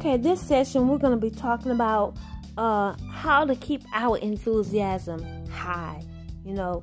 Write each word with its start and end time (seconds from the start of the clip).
Okay, 0.00 0.16
this 0.16 0.40
session 0.40 0.88
we're 0.88 0.96
going 0.96 1.12
to 1.12 1.20
be 1.20 1.30
talking 1.30 1.72
about 1.72 2.16
uh, 2.56 2.94
how 3.12 3.44
to 3.44 3.54
keep 3.54 3.82
our 3.92 4.16
enthusiasm 4.16 5.22
high. 5.48 6.02
You 6.42 6.54
know, 6.54 6.82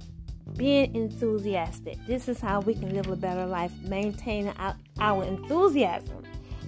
being 0.56 0.96
enthusiastic. 0.96 1.98
This 2.06 2.30
is 2.30 2.40
how 2.40 2.62
we 2.62 2.76
can 2.76 2.94
live 2.94 3.08
a 3.08 3.16
better 3.16 3.48
life, 3.48 3.72
maintaining 3.82 4.54
our, 5.00 5.24
enthusiasm. 5.24 6.26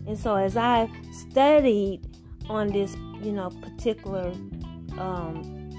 And 0.08 0.18
so, 0.18 0.38
as 0.38 0.58
I 0.58 0.90
studied 1.12 2.02
on 2.50 2.70
this, 2.70 2.96
you 3.22 3.32
know, 3.32 3.52
particular 3.52 4.34
um, 4.98 5.70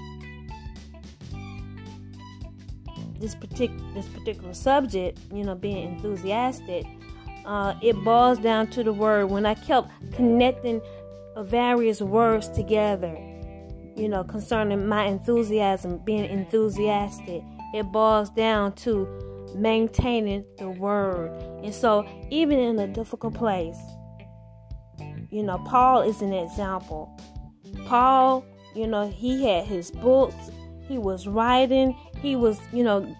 this 3.19 3.35
particular 3.35 3.93
this 3.93 4.07
particular 4.07 4.53
subject, 4.53 5.19
you 5.33 5.43
know, 5.43 5.53
being 5.53 5.95
enthusiastic, 5.95 6.85
uh, 7.45 7.75
it 7.81 7.95
boils 8.03 8.39
down 8.39 8.67
to 8.67 8.83
the 8.83 8.93
word. 8.93 9.29
When 9.29 9.45
I 9.45 9.55
kept 9.55 9.89
connecting 10.13 10.81
various 11.37 12.01
words 12.01 12.49
together, 12.49 13.15
you 13.95 14.07
know, 14.07 14.23
concerning 14.23 14.87
my 14.87 15.05
enthusiasm, 15.05 15.99
being 15.99 16.25
enthusiastic, 16.25 17.43
it 17.73 17.83
boils 17.91 18.29
down 18.31 18.73
to 18.73 19.07
maintaining 19.55 20.45
the 20.57 20.69
word. 20.69 21.31
And 21.63 21.73
so, 21.73 22.07
even 22.29 22.59
in 22.59 22.79
a 22.79 22.87
difficult 22.87 23.33
place, 23.33 23.77
you 25.29 25.43
know, 25.43 25.57
Paul 25.59 26.01
is 26.01 26.21
an 26.21 26.33
example. 26.33 27.17
Paul, 27.85 28.45
you 28.75 28.87
know, 28.87 29.09
he 29.09 29.45
had 29.45 29.65
his 29.65 29.91
books, 29.91 30.51
he 30.87 30.97
was 30.97 31.27
writing, 31.27 31.95
he 32.21 32.35
was, 32.35 32.59
you 32.73 32.83
know, 32.83 33.15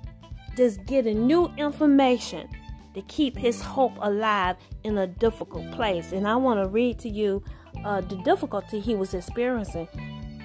just 0.58 0.86
getting 0.86 1.26
new 1.26 1.52
information 1.58 2.48
to 2.94 3.02
keep 3.04 3.38
his 3.38 3.62
hope 3.62 3.94
alive 4.02 4.58
in 4.84 4.98
a 4.98 5.08
difficult 5.08 5.72
place. 5.72 6.12
And 6.12 6.28
I 6.28 6.36
want 6.36 6.62
to 6.62 6.68
read 6.70 7.00
to 7.00 7.10
you 7.10 7.44
uh, 7.86 8.02
the 8.02 8.18
difficulty 8.18 8.80
he 8.80 8.96
was 8.96 9.14
experiencing. 9.14 9.88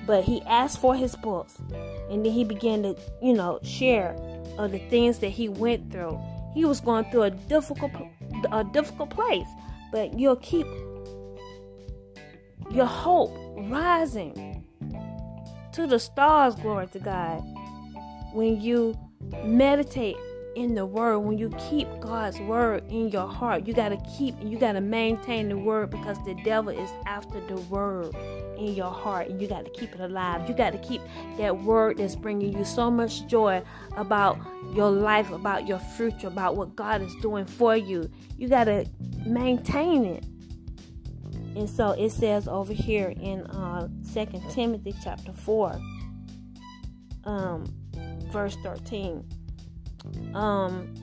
But 0.07 0.23
he 0.23 0.41
asked 0.43 0.81
for 0.81 0.95
his 0.95 1.17
books, 1.17 1.59
and 2.11 2.25
then 2.25 2.33
he 2.33 2.45
began 2.45 2.83
to, 2.85 2.97
you 3.21 3.33
know, 3.33 3.59
share 3.65 4.17
of 4.57 4.71
the 4.71 4.79
things 4.89 5.19
that 5.19 5.31
he 5.31 5.49
went 5.49 5.91
through. 5.91 6.17
He 6.55 6.65
was 6.65 6.81
going 6.81 7.11
through 7.11 7.25
a 7.25 7.31
difficult, 7.31 7.91
a 8.53 8.63
difficult 8.63 9.11
place, 9.11 9.49
but 9.91 10.17
you'll 10.17 10.37
keep 10.37 10.67
your 12.71 12.87
hope 12.87 13.37
rising 13.69 14.65
to 15.73 15.87
the 15.89 15.99
stars. 15.99 16.55
Glory 16.55 16.87
to 16.89 17.01
God. 17.01 17.43
When 18.33 18.61
you 18.61 18.95
meditate 19.45 20.17
in 20.57 20.75
the 20.75 20.85
word. 20.85 21.19
When 21.21 21.39
you 21.39 21.51
keep 21.71 21.87
god's 22.01 22.41
word 22.41 22.83
in 22.91 23.11
your 23.11 23.29
heart 23.29 23.67
you 23.67 23.75
got 23.75 23.91
to 23.91 23.99
keep 24.17 24.35
you 24.43 24.59
got 24.59 24.73
to 24.73 24.81
maintain 24.81 25.49
the 25.49 25.57
word 25.57 25.91
because 25.91 26.17
the 26.25 26.35
devil 26.43 26.71
is 26.71 26.91
after 27.05 27.41
the 27.47 27.57
word 27.63 28.15
in 28.59 28.75
your 28.75 28.91
heart. 28.91 29.29
And 29.29 29.41
you 29.41 29.47
got 29.47 29.65
to 29.67 29.71
keep 29.71 29.95
it 29.95 30.01
alive. 30.01 30.49
You 30.49 30.55
got 30.55 30.73
to 30.73 30.79
keep 30.79 31.03
that 31.37 31.57
word 31.63 31.99
that's 31.99 32.17
bringing 32.17 32.57
you 32.57 32.65
so 32.65 32.91
much 32.91 33.27
joy 33.27 33.63
about 33.97 34.39
your 34.73 34.91
life 34.91 35.31
about 35.31 35.67
your 35.67 35.79
future 35.79 36.27
about 36.27 36.57
what 36.57 36.75
god 36.75 37.03
is 37.03 37.15
doing 37.17 37.45
for 37.45 37.77
you. 37.77 38.11
You 38.37 38.49
got 38.49 38.65
to 38.65 38.87
maintain 39.25 40.05
it. 40.05 40.25
And 41.55 41.69
so 41.69 41.91
it 41.91 42.11
says 42.11 42.49
over 42.49 42.73
here 42.73 43.15
in 43.21 43.43
uh, 43.47 43.89
2 44.13 44.27
timothy 44.51 44.95
chapter 45.03 45.33
4 45.33 45.81
um, 47.25 47.65
verse 48.31 48.57
13 48.63 49.25
um 50.35 50.95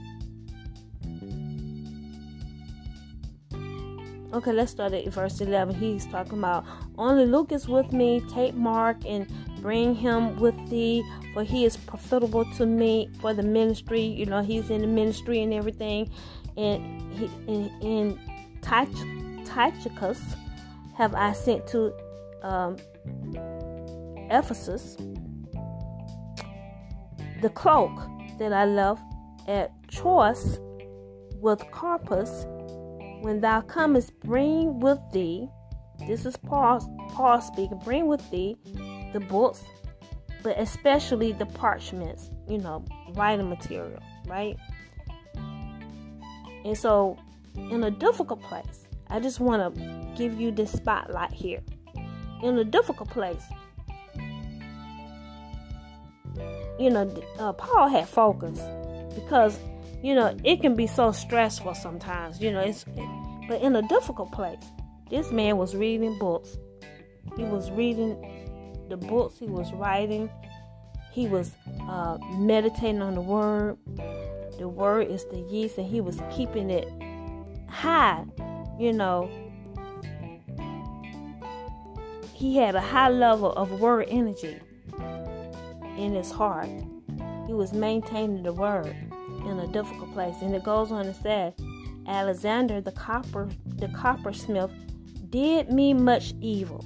Okay, 4.33 4.51
let's 4.51 4.71
start 4.71 4.93
at 4.93 5.05
verse 5.09 5.39
11. 5.41 5.75
He's 5.75 6.07
talking 6.07 6.39
about 6.39 6.65
only 6.97 7.27
Luke 7.27 7.51
is 7.51 7.67
with 7.67 7.93
me. 7.93 8.19
Take 8.31 8.55
Mark 8.55 8.97
and 9.05 9.31
bring 9.61 9.93
him 9.93 10.37
with 10.37 10.55
thee, 10.71 11.03
for 11.33 11.43
he 11.43 11.65
is 11.65 11.77
profitable 11.77 12.43
to 12.55 12.65
me 12.65 13.11
for 13.21 13.35
the 13.35 13.43
ministry. 13.43 14.01
You 14.01 14.25
know, 14.25 14.41
he's 14.41 14.71
in 14.71 14.81
the 14.81 14.87
ministry 14.87 15.43
and 15.43 15.53
everything. 15.53 16.09
And 16.57 17.13
he 17.13 17.25
in, 17.47 17.71
in 17.81 18.19
Tychicus 18.63 20.19
have 20.95 21.13
I 21.13 21.33
sent 21.33 21.67
to 21.67 21.93
um, 22.41 22.77
Ephesus 24.31 24.97
the 27.43 27.49
cloak 27.53 27.91
that 28.43 28.51
I 28.51 28.65
left 28.65 29.01
at 29.47 29.71
Troas 29.87 30.59
with 31.39 31.63
Carpus, 31.71 32.45
when 33.21 33.39
thou 33.39 33.61
comest, 33.61 34.11
bring 34.19 34.81
with 34.81 34.99
thee, 35.13 35.47
this 36.07 36.25
is 36.25 36.35
Paul, 36.35 36.79
Paul 37.13 37.39
speaking, 37.39 37.79
bring 37.85 38.07
with 38.07 38.29
thee 38.31 38.57
the 39.13 39.21
books, 39.21 39.63
but 40.41 40.59
especially 40.59 41.31
the 41.31 41.45
parchments, 41.45 42.31
you 42.49 42.57
know, 42.57 42.83
writing 43.13 43.47
material, 43.47 44.03
right? 44.25 44.57
And 46.65 46.77
so, 46.77 47.17
in 47.55 47.81
a 47.85 47.91
difficult 47.91 48.41
place, 48.41 48.87
I 49.09 49.21
just 49.21 49.39
want 49.39 49.73
to 49.73 50.15
give 50.17 50.37
you 50.39 50.51
this 50.51 50.73
spotlight 50.73 51.31
here. 51.31 51.61
In 52.41 52.57
a 52.57 52.65
difficult 52.65 53.09
place, 53.09 53.43
you 56.79 56.89
know, 56.89 57.09
uh, 57.39 57.53
Paul 57.53 57.87
had 57.87 58.07
focus 58.07 58.59
because, 59.15 59.59
you 60.01 60.15
know, 60.15 60.35
it 60.43 60.61
can 60.61 60.75
be 60.75 60.87
so 60.87 61.11
stressful 61.11 61.75
sometimes, 61.75 62.41
you 62.41 62.51
know, 62.51 62.61
it's, 62.61 62.85
but 63.47 63.61
in 63.61 63.75
a 63.75 63.81
difficult 63.83 64.31
place, 64.31 64.63
this 65.09 65.31
man 65.31 65.57
was 65.57 65.75
reading 65.75 66.17
books. 66.17 66.57
He 67.37 67.43
was 67.43 67.69
reading 67.71 68.17
the 68.89 68.97
books 68.97 69.37
he 69.37 69.45
was 69.45 69.71
writing. 69.73 70.29
He 71.11 71.27
was 71.27 71.51
uh, 71.87 72.17
meditating 72.37 73.01
on 73.01 73.15
the 73.15 73.21
word. 73.21 73.77
The 74.57 74.67
word 74.67 75.09
is 75.09 75.25
the 75.25 75.39
yeast, 75.39 75.77
and 75.77 75.87
he 75.87 76.01
was 76.01 76.19
keeping 76.31 76.69
it 76.69 76.87
high, 77.69 78.25
you 78.79 78.93
know. 78.93 79.29
He 82.33 82.57
had 82.57 82.75
a 82.75 82.81
high 82.81 83.09
level 83.09 83.51
of 83.53 83.79
word 83.79 84.07
energy 84.09 84.59
in 85.97 86.13
his 86.13 86.31
heart. 86.31 86.69
He 87.47 87.53
was 87.53 87.73
maintaining 87.73 88.43
the 88.43 88.53
word 88.53 88.95
in 89.45 89.59
a 89.59 89.67
difficult 89.67 90.13
place. 90.13 90.35
And 90.41 90.55
it 90.55 90.63
goes 90.63 90.91
on 90.91 91.05
to 91.05 91.13
say, 91.13 91.53
Alexander 92.07 92.81
the 92.81 92.91
copper 92.91 93.49
the 93.65 93.87
coppersmith 93.89 94.71
did 95.29 95.71
me 95.71 95.93
much 95.93 96.33
evil. 96.41 96.83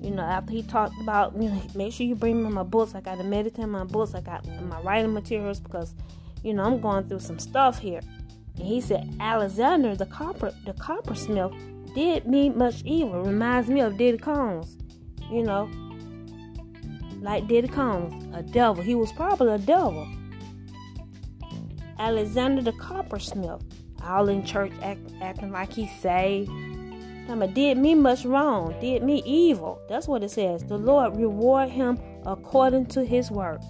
You 0.00 0.10
know, 0.12 0.22
after 0.22 0.52
he 0.52 0.62
talked 0.62 0.98
about, 1.00 1.34
you 1.40 1.50
know, 1.50 1.62
make 1.74 1.92
sure 1.92 2.06
you 2.06 2.14
bring 2.14 2.42
me 2.42 2.48
my 2.50 2.62
books. 2.62 2.94
I 2.94 3.00
got 3.00 3.18
to 3.18 3.24
meditate 3.24 3.64
on 3.64 3.70
my 3.70 3.84
books. 3.84 4.14
I 4.14 4.20
got 4.20 4.46
my 4.62 4.80
writing 4.82 5.12
materials 5.12 5.58
because, 5.58 5.94
you 6.44 6.54
know, 6.54 6.62
I'm 6.62 6.80
going 6.80 7.08
through 7.08 7.20
some 7.20 7.38
stuff 7.38 7.78
here. 7.78 8.00
And 8.56 8.66
he 8.66 8.80
said, 8.80 9.16
Alexander 9.20 9.96
the 9.96 10.06
copper 10.06 10.52
the 10.64 10.74
coppersmith 10.74 11.52
did 11.94 12.26
me 12.26 12.50
much 12.50 12.82
evil. 12.84 13.22
Reminds 13.22 13.68
me 13.68 13.80
of 13.80 13.96
Diddy 13.96 14.18
Combs. 14.18 14.76
You 15.30 15.42
know, 15.42 15.68
like 17.20 17.48
Diddy 17.48 17.68
Combs, 17.68 18.34
a 18.34 18.42
devil. 18.42 18.82
He 18.82 18.94
was 18.94 19.12
probably 19.12 19.52
a 19.52 19.58
devil. 19.58 20.06
Alexander 21.98 22.62
the 22.62 22.72
coppersmith, 22.72 23.62
all 24.02 24.28
in 24.28 24.44
church 24.44 24.72
act, 24.82 25.00
acting 25.20 25.50
like 25.50 25.72
he 25.72 25.88
saved. 26.00 26.50
Time 27.26 27.52
did 27.52 27.76
me 27.76 27.94
much 27.94 28.24
wrong, 28.24 28.74
did 28.80 29.02
me 29.02 29.22
evil. 29.26 29.80
That's 29.88 30.08
what 30.08 30.22
it 30.22 30.30
says. 30.30 30.64
The 30.64 30.78
Lord 30.78 31.16
reward 31.16 31.68
him 31.68 31.98
according 32.24 32.86
to 32.86 33.04
his 33.04 33.30
works. 33.30 33.66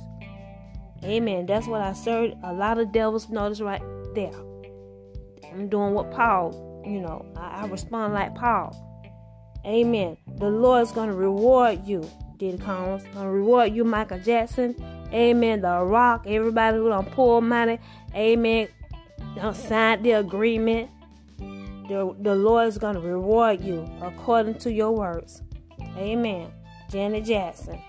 Amen. 1.03 1.47
That's 1.47 1.67
what 1.67 1.81
I 1.81 1.93
served. 1.93 2.35
A 2.43 2.53
lot 2.53 2.79
of 2.79 2.93
devils 2.93 3.29
notice 3.29 3.61
right 3.61 3.83
there. 4.15 4.33
I'm 5.53 5.69
doing 5.69 5.95
what 5.95 6.11
Paul, 6.11 6.83
you 6.87 7.01
know, 7.01 7.25
I, 7.37 7.63
I 7.63 7.67
respond 7.67 8.15
like 8.15 8.35
Paul. 8.35 8.85
Amen. 9.67 10.17
The 10.37 10.51
Lord's 10.51 10.93
going 10.93 11.09
to 11.09 11.17
reward 11.17 11.87
you 11.87 12.09
Diddy 12.39 12.59
Combs. 12.59 13.05
Gonna 13.13 13.31
reward 13.31 13.75
you, 13.75 13.85
Michael 13.85 14.21
Jackson. 14.21 14.75
Amen. 15.13 15.61
The 15.61 15.83
Rock. 15.83 16.25
Everybody 16.27 16.79
who 16.79 16.89
don't 16.89 17.11
pull 17.11 17.41
money. 17.41 17.79
Amen. 18.15 18.69
Don't 19.35 19.57
sign 19.57 20.03
the 20.03 20.13
agreement. 20.13 20.91
The, 21.39 22.15
the 22.21 22.35
Lord 22.35 22.69
is 22.69 22.79
gonna 22.79 23.01
reward 23.01 23.61
you 23.61 23.91
according 24.03 24.59
to 24.61 24.73
your 24.73 24.93
words. 24.93 25.43
Amen. 25.97 26.53
Janet 26.91 27.25
Jackson. 27.25 27.81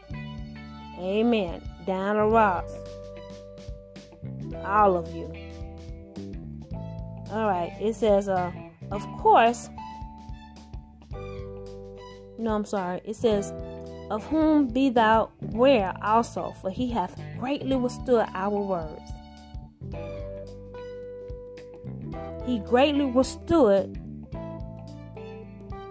Amen. 0.98 1.62
Diana 1.86 2.28
Ross. 2.28 2.72
All 4.66 4.98
of 4.98 5.14
you. 5.14 5.32
All 7.32 7.48
right. 7.48 7.74
It 7.80 7.96
says, 7.96 8.28
uh, 8.28 8.52
of 8.92 9.06
course. 9.18 9.70
No, 12.38 12.56
I'm 12.56 12.66
sorry. 12.66 13.02
It 13.04 13.16
says, 13.16 13.54
of 14.10 14.26
whom 14.26 14.68
be 14.68 14.90
thou 14.90 15.32
ware 15.42 15.94
also, 16.02 16.54
for 16.62 16.70
he 16.70 16.90
hath 16.90 17.20
greatly 17.40 17.76
withstood 17.76 18.28
our 18.34 18.50
words. 18.50 19.12
He 22.46 22.60
greatly 22.60 23.06
withstood 23.06 24.00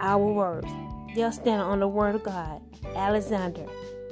our 0.01 0.25
words. 0.25 0.67
They're 1.15 1.31
standing 1.31 1.61
on 1.61 1.79
the 1.79 1.87
word 1.87 2.15
of 2.15 2.23
God. 2.23 2.61
Alexander. 2.95 3.65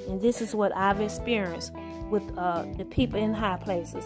And 0.07 0.21
this 0.21 0.41
is 0.41 0.55
what 0.55 0.75
I've 0.75 1.01
experienced 1.01 1.73
with 2.09 2.23
uh, 2.37 2.65
the 2.77 2.85
people 2.85 3.19
in 3.19 3.33
high 3.33 3.57
places. 3.57 4.03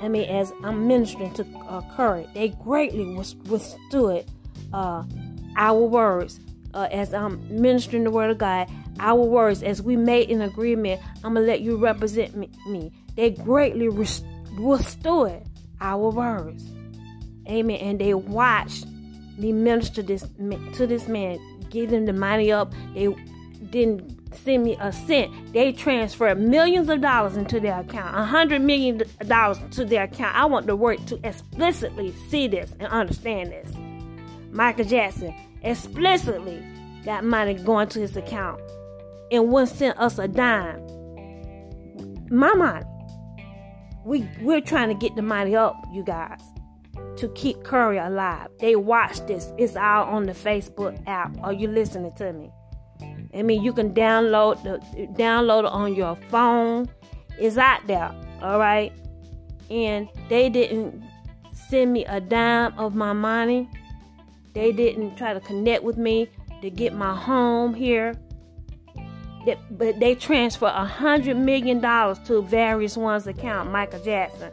I 0.00 0.08
mean, 0.08 0.28
as 0.28 0.52
I'm 0.62 0.86
ministering 0.86 1.32
to 1.34 1.46
uh, 1.68 1.82
Curry, 1.96 2.26
they 2.34 2.48
greatly 2.48 3.14
withstood 3.14 4.24
uh, 4.72 5.04
our 5.56 5.80
words. 5.80 6.40
Uh, 6.76 6.88
as 6.92 7.14
I'm 7.14 7.40
ministering 7.48 8.04
the 8.04 8.10
word 8.10 8.30
of 8.30 8.36
God, 8.36 8.68
our 9.00 9.24
words, 9.24 9.62
as 9.62 9.80
we 9.80 9.96
made 9.96 10.30
an 10.30 10.42
agreement, 10.42 11.00
I'm 11.24 11.32
gonna 11.32 11.40
let 11.40 11.62
you 11.62 11.78
represent 11.78 12.36
me. 12.36 12.50
me. 12.68 12.92
They 13.14 13.30
greatly 13.30 13.88
withstood 13.88 15.42
our 15.80 16.10
words. 16.10 16.62
Amen. 17.48 17.76
And 17.76 17.98
they 17.98 18.12
watched 18.12 18.86
me 19.38 19.52
minister 19.52 20.02
this 20.02 20.26
to 20.74 20.86
this 20.86 21.08
man, 21.08 21.38
give 21.70 21.90
him 21.90 22.04
the 22.04 22.12
money 22.12 22.52
up. 22.52 22.74
They 22.92 23.08
didn't 23.70 24.36
send 24.36 24.64
me 24.64 24.76
a 24.78 24.92
cent. 24.92 25.32
They 25.54 25.72
transferred 25.72 26.38
millions 26.38 26.90
of 26.90 27.00
dollars 27.00 27.38
into 27.38 27.58
their 27.58 27.80
account, 27.80 28.14
a 28.18 28.24
hundred 28.24 28.60
million 28.60 29.02
dollars 29.26 29.58
to 29.70 29.86
their 29.86 30.04
account. 30.04 30.36
I 30.36 30.44
want 30.44 30.66
the 30.66 30.76
world 30.76 31.06
to 31.06 31.18
explicitly 31.26 32.14
see 32.28 32.48
this 32.48 32.70
and 32.78 32.88
understand 32.88 33.50
this. 33.52 33.72
Michael 34.50 34.84
Jackson 34.84 35.34
explicitly 35.62 36.64
got 37.04 37.24
money 37.24 37.54
going 37.54 37.88
to 37.88 38.00
his 38.00 38.16
account 38.16 38.60
and 39.30 39.48
wouldn't 39.48 39.76
send 39.76 39.94
us 39.98 40.18
a 40.18 40.28
dime. 40.28 40.84
My 42.30 42.52
money. 42.54 42.84
We 44.04 44.28
we're 44.40 44.60
trying 44.60 44.88
to 44.88 44.94
get 44.94 45.16
the 45.16 45.22
money 45.22 45.56
up, 45.56 45.74
you 45.92 46.04
guys, 46.04 46.40
to 47.16 47.28
keep 47.34 47.64
Curry 47.64 47.98
alive. 47.98 48.48
They 48.60 48.76
watch 48.76 49.18
this. 49.26 49.52
It's 49.58 49.74
all 49.74 50.04
on 50.04 50.26
the 50.26 50.32
Facebook 50.32 51.02
app. 51.08 51.36
Are 51.42 51.52
you 51.52 51.66
listening 51.68 52.12
to 52.16 52.32
me? 52.32 52.50
I 53.34 53.42
mean, 53.42 53.62
you 53.62 53.72
can 53.72 53.92
download 53.92 54.62
the 54.62 54.78
download 55.20 55.64
it 55.64 55.72
on 55.72 55.94
your 55.94 56.16
phone. 56.30 56.88
It's 57.38 57.58
out 57.58 57.86
there, 57.86 58.14
all 58.40 58.58
right. 58.58 58.92
And 59.70 60.08
they 60.28 60.48
didn't 60.48 61.04
send 61.68 61.92
me 61.92 62.04
a 62.06 62.20
dime 62.20 62.78
of 62.78 62.94
my 62.94 63.12
money. 63.12 63.68
They 64.56 64.72
didn't 64.72 65.16
try 65.16 65.34
to 65.34 65.40
connect 65.40 65.82
with 65.82 65.98
me 65.98 66.30
to 66.62 66.70
get 66.70 66.94
my 66.94 67.14
home 67.14 67.74
here. 67.74 68.14
But 69.70 70.00
they 70.00 70.14
transfer 70.14 70.64
a 70.64 70.86
hundred 70.86 71.36
million 71.36 71.78
dollars 71.78 72.18
to 72.20 72.40
various 72.40 72.96
ones' 72.96 73.26
account. 73.26 73.70
Michael 73.70 74.02
Jackson, 74.02 74.50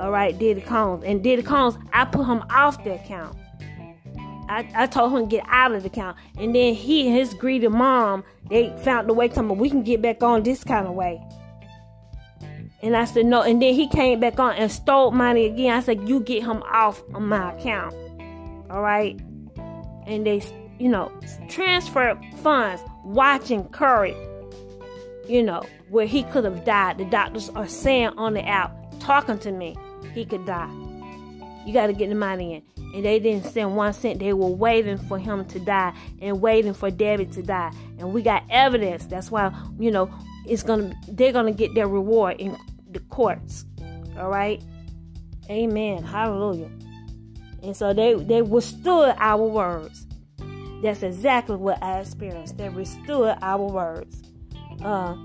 all 0.00 0.10
right, 0.10 0.36
Diddy 0.36 0.60
Combs, 0.60 1.04
and 1.04 1.22
Diddy 1.22 1.44
Combs, 1.44 1.76
I 1.92 2.04
put 2.04 2.26
him 2.26 2.42
off 2.50 2.82
the 2.82 2.96
account. 2.96 3.36
I, 4.48 4.68
I 4.74 4.86
told 4.88 5.12
him 5.12 5.20
to 5.20 5.36
get 5.36 5.46
out 5.48 5.70
of 5.70 5.84
the 5.84 5.88
account. 5.88 6.16
And 6.36 6.52
then 6.52 6.74
he 6.74 7.06
and 7.06 7.16
his 7.16 7.32
greedy 7.32 7.68
mom, 7.68 8.24
they 8.50 8.76
found 8.82 9.08
the 9.08 9.14
way 9.14 9.28
to 9.28 9.42
me, 9.44 9.54
we 9.54 9.70
can 9.70 9.84
get 9.84 10.02
back 10.02 10.20
on 10.24 10.42
this 10.42 10.64
kind 10.64 10.88
of 10.88 10.94
way. 10.94 11.22
And 12.82 12.96
I 12.96 13.04
said, 13.04 13.26
no. 13.26 13.42
And 13.42 13.62
then 13.62 13.72
he 13.72 13.88
came 13.88 14.18
back 14.18 14.40
on 14.40 14.56
and 14.56 14.70
stole 14.70 15.12
money 15.12 15.46
again. 15.46 15.76
I 15.76 15.80
said, 15.80 16.08
you 16.08 16.18
get 16.18 16.42
him 16.42 16.60
off 16.64 17.04
of 17.14 17.22
my 17.22 17.54
account. 17.54 17.94
All 18.74 18.82
right. 18.82 19.18
And 20.06 20.26
they, 20.26 20.42
you 20.80 20.88
know, 20.88 21.12
transfer 21.48 22.20
funds, 22.42 22.82
watching 23.04 23.68
Curry, 23.68 24.16
you 25.28 25.44
know, 25.44 25.62
where 25.90 26.06
he 26.06 26.24
could 26.24 26.44
have 26.44 26.64
died. 26.64 26.98
The 26.98 27.04
doctors 27.04 27.50
are 27.50 27.68
saying 27.68 28.08
on 28.16 28.34
the 28.34 28.44
app, 28.44 28.74
talking 28.98 29.38
to 29.38 29.52
me, 29.52 29.76
he 30.12 30.24
could 30.24 30.44
die. 30.44 30.70
You 31.64 31.72
got 31.72 31.86
to 31.86 31.92
get 31.92 32.08
the 32.08 32.16
money 32.16 32.54
in 32.54 32.62
and 32.94 33.04
they 33.04 33.20
didn't 33.20 33.44
send 33.44 33.76
one 33.76 33.92
cent. 33.92 34.18
They 34.18 34.32
were 34.32 34.48
waiting 34.48 34.98
for 34.98 35.18
him 35.18 35.44
to 35.46 35.60
die 35.60 35.92
and 36.20 36.40
waiting 36.40 36.74
for 36.74 36.90
Debbie 36.90 37.26
to 37.26 37.42
die. 37.42 37.72
And 37.98 38.12
we 38.12 38.22
got 38.22 38.42
evidence. 38.50 39.06
That's 39.06 39.30
why, 39.30 39.52
you 39.78 39.90
know, 39.92 40.12
it's 40.46 40.64
gonna 40.64 40.92
they're 41.08 41.32
gonna 41.32 41.52
get 41.52 41.74
their 41.74 41.88
reward 41.88 42.40
in 42.40 42.56
the 42.90 42.98
courts. 43.00 43.64
All 44.18 44.30
right. 44.30 44.62
Amen. 45.48 46.02
Hallelujah. 46.02 46.70
And 47.64 47.76
so 47.76 47.92
they 47.92 48.14
they 48.14 48.42
withstood 48.42 49.14
our 49.18 49.46
words. 49.46 50.06
That's 50.82 51.02
exactly 51.02 51.56
what 51.56 51.82
I 51.82 52.00
experienced. 52.00 52.58
They 52.58 52.68
withstood 52.68 53.38
our 53.40 53.66
words. 53.66 54.22
Uh, 54.82 55.16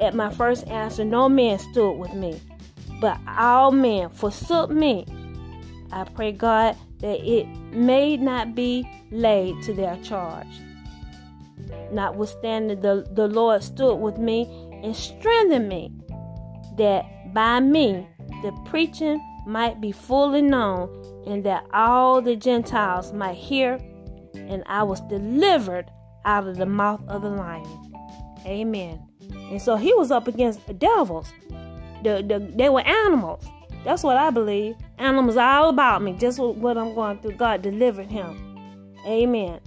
at 0.00 0.14
my 0.14 0.30
first 0.30 0.66
answer, 0.68 1.04
no 1.04 1.28
man 1.28 1.58
stood 1.58 1.92
with 1.92 2.12
me, 2.12 2.40
but 3.00 3.18
all 3.26 3.72
men 3.72 4.10
forsook 4.10 4.70
me 4.70 5.06
I 5.92 6.04
pray, 6.04 6.32
God, 6.32 6.76
that 7.00 7.20
it 7.20 7.46
may 7.70 8.16
not 8.16 8.54
be 8.54 8.88
laid 9.10 9.62
to 9.64 9.74
their 9.74 9.96
charge. 9.98 10.46
Notwithstanding, 11.92 12.80
the, 12.80 13.06
the 13.12 13.28
Lord 13.28 13.62
stood 13.62 13.96
with 13.96 14.16
me 14.16 14.48
and 14.82 14.96
strengthened 14.96 15.68
me, 15.68 15.92
that 16.78 17.04
by 17.34 17.60
me 17.60 18.08
the 18.42 18.52
preaching 18.64 19.20
might 19.46 19.80
be 19.80 19.92
fully 19.92 20.42
known, 20.42 20.88
and 21.26 21.44
that 21.44 21.64
all 21.72 22.20
the 22.20 22.36
Gentiles 22.36 23.12
might 23.12 23.36
hear, 23.36 23.78
and 24.34 24.62
I 24.66 24.82
was 24.82 25.00
delivered 25.02 25.90
out 26.24 26.46
of 26.46 26.56
the 26.56 26.66
mouth 26.66 27.02
of 27.08 27.22
the 27.22 27.30
lion. 27.30 27.94
Amen. 28.46 29.00
And 29.50 29.60
so 29.60 29.76
he 29.76 29.92
was 29.94 30.10
up 30.10 30.28
against 30.28 30.66
the 30.66 30.74
devils. 30.74 31.32
The, 32.02 32.24
the, 32.26 32.52
they 32.56 32.68
were 32.68 32.80
animals. 32.80 33.44
That's 33.84 34.02
what 34.02 34.16
I 34.16 34.30
believe. 34.30 34.76
Animals 34.98 35.36
all 35.36 35.68
about 35.68 36.02
me. 36.02 36.12
Just 36.14 36.38
what 36.38 36.78
I'm 36.78 36.94
going 36.94 37.18
through. 37.18 37.32
God 37.32 37.62
delivered 37.62 38.10
him. 38.10 38.96
Amen. 39.06 39.60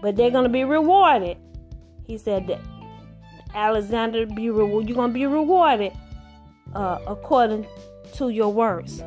But 0.00 0.16
they're 0.16 0.30
going 0.30 0.44
to 0.44 0.50
be 0.50 0.64
rewarded. 0.64 1.36
He 2.06 2.16
said 2.16 2.46
that 2.46 2.60
Alexander 3.54 4.26
be 4.26 4.50
rewarded. 4.50 4.88
You're 4.88 4.96
going 4.96 5.10
to 5.10 5.14
be 5.14 5.26
rewarded 5.26 5.92
uh, 6.74 6.98
according 7.06 7.66
to 8.14 8.30
your 8.30 8.52
works. 8.52 9.02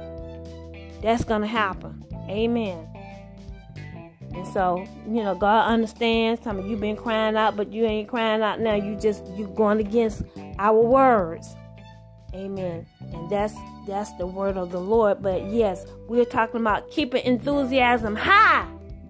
That's 1.01 1.23
going 1.23 1.41
to 1.41 1.47
happen. 1.47 2.03
Amen. 2.29 2.87
And 4.33 4.47
so, 4.47 4.85
you 5.05 5.23
know, 5.23 5.35
God 5.35 5.67
understands. 5.67 6.41
Some 6.43 6.59
of 6.59 6.67
you 6.67 6.77
been 6.77 6.95
crying 6.95 7.35
out, 7.35 7.57
but 7.57 7.73
you 7.73 7.85
ain't 7.85 8.07
crying 8.07 8.41
out 8.41 8.59
now. 8.59 8.75
You 8.75 8.95
just 8.95 9.25
you 9.35 9.47
going 9.47 9.79
against 9.79 10.23
our 10.57 10.79
words. 10.79 11.55
Amen. 12.33 12.85
And 13.13 13.29
that's 13.29 13.53
that's 13.87 14.13
the 14.13 14.25
word 14.25 14.57
of 14.57 14.71
the 14.71 14.79
Lord. 14.79 15.21
But 15.21 15.43
yes, 15.49 15.85
we're 16.07 16.23
talking 16.23 16.61
about 16.61 16.89
keeping 16.91 17.23
enthusiasm 17.25 18.15
high. 18.15 18.65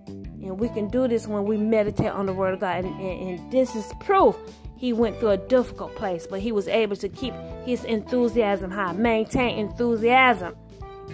And 0.07 0.59
we 0.59 0.69
can 0.69 0.87
do 0.87 1.07
this 1.07 1.27
when 1.27 1.45
we 1.45 1.55
meditate 1.55 2.07
on 2.07 2.25
the 2.25 2.33
word 2.33 2.55
of 2.55 2.61
God. 2.61 2.83
And, 2.83 2.99
and, 2.99 3.39
and 3.39 3.51
this 3.51 3.75
is 3.75 3.85
proof 3.99 4.35
he 4.81 4.93
went 4.93 5.19
through 5.19 5.29
a 5.29 5.37
difficult 5.37 5.95
place, 5.95 6.25
but 6.25 6.39
he 6.39 6.51
was 6.51 6.67
able 6.67 6.95
to 6.95 7.07
keep 7.07 7.35
his 7.65 7.83
enthusiasm 7.83 8.71
high, 8.71 8.93
maintain 8.93 9.59
enthusiasm. 9.59 10.55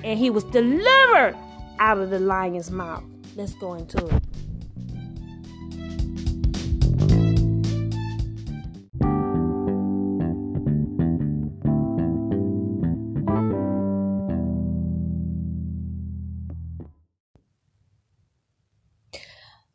And 0.03 0.17
he 0.17 0.29
was 0.29 0.43
delivered 0.45 1.35
out 1.79 1.97
of 1.97 2.09
the 2.09 2.19
lion's 2.19 2.71
mouth. 2.71 3.03
Let's 3.35 3.53
go 3.55 3.73
into 3.73 4.05
it. 4.07 4.23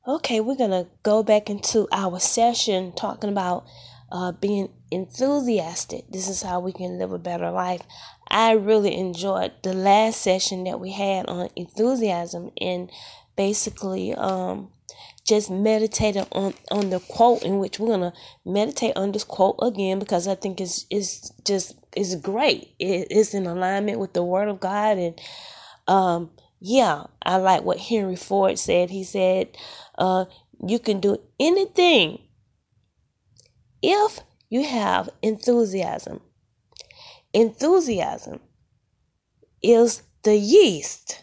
Okay, 0.04 0.40
we're 0.40 0.56
going 0.56 0.70
to 0.70 0.88
go 1.02 1.22
back 1.22 1.48
into 1.48 1.86
our 1.92 2.18
session 2.18 2.92
talking 2.92 3.30
about 3.30 3.64
uh, 4.10 4.32
being 4.32 4.68
enthusiastic. 4.90 6.04
This 6.10 6.28
is 6.28 6.42
how 6.42 6.60
we 6.60 6.72
can 6.72 6.98
live 6.98 7.12
a 7.12 7.18
better 7.18 7.50
life. 7.50 7.82
I 8.32 8.52
really 8.52 8.96
enjoyed 8.96 9.52
the 9.62 9.74
last 9.74 10.22
session 10.22 10.64
that 10.64 10.80
we 10.80 10.92
had 10.92 11.26
on 11.26 11.50
enthusiasm 11.54 12.50
and 12.58 12.90
basically 13.36 14.14
um, 14.14 14.70
just 15.22 15.50
meditating 15.50 16.26
on, 16.32 16.54
on 16.70 16.88
the 16.88 16.98
quote 16.98 17.42
in 17.42 17.58
which 17.58 17.78
we're 17.78 17.98
to 17.98 18.14
meditate 18.46 18.96
on 18.96 19.12
this 19.12 19.24
quote 19.24 19.56
again 19.60 19.98
because 19.98 20.26
I 20.26 20.34
think 20.34 20.62
it's, 20.62 20.86
it's 20.88 21.30
just 21.44 21.76
it's 21.94 22.14
great. 22.14 22.74
It, 22.78 23.08
it's 23.10 23.34
in 23.34 23.46
alignment 23.46 23.98
with 23.98 24.14
the 24.14 24.24
word 24.24 24.48
of 24.48 24.60
God 24.60 24.96
and 24.96 25.20
um, 25.86 26.30
yeah, 26.58 27.04
I 27.22 27.36
like 27.36 27.64
what 27.64 27.78
Henry 27.78 28.16
Ford 28.16 28.58
said. 28.58 28.88
He 28.88 29.04
said, 29.04 29.58
uh, 29.98 30.24
you 30.66 30.78
can 30.78 31.00
do 31.00 31.18
anything 31.38 32.20
if 33.82 34.20
you 34.48 34.64
have 34.64 35.10
enthusiasm. 35.20 36.22
Enthusiasm 37.32 38.40
is 39.62 40.02
the 40.22 40.36
yeast 40.36 41.22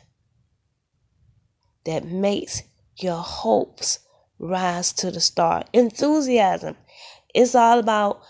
that 1.86 2.06
makes 2.06 2.64
your 2.98 3.22
hopes 3.22 4.00
rise 4.38 4.92
to 4.94 5.12
the 5.12 5.20
start. 5.20 5.70
Enthusiasm 5.74 6.76
is 7.34 7.56
all 7.56 7.80
about 7.80 8.22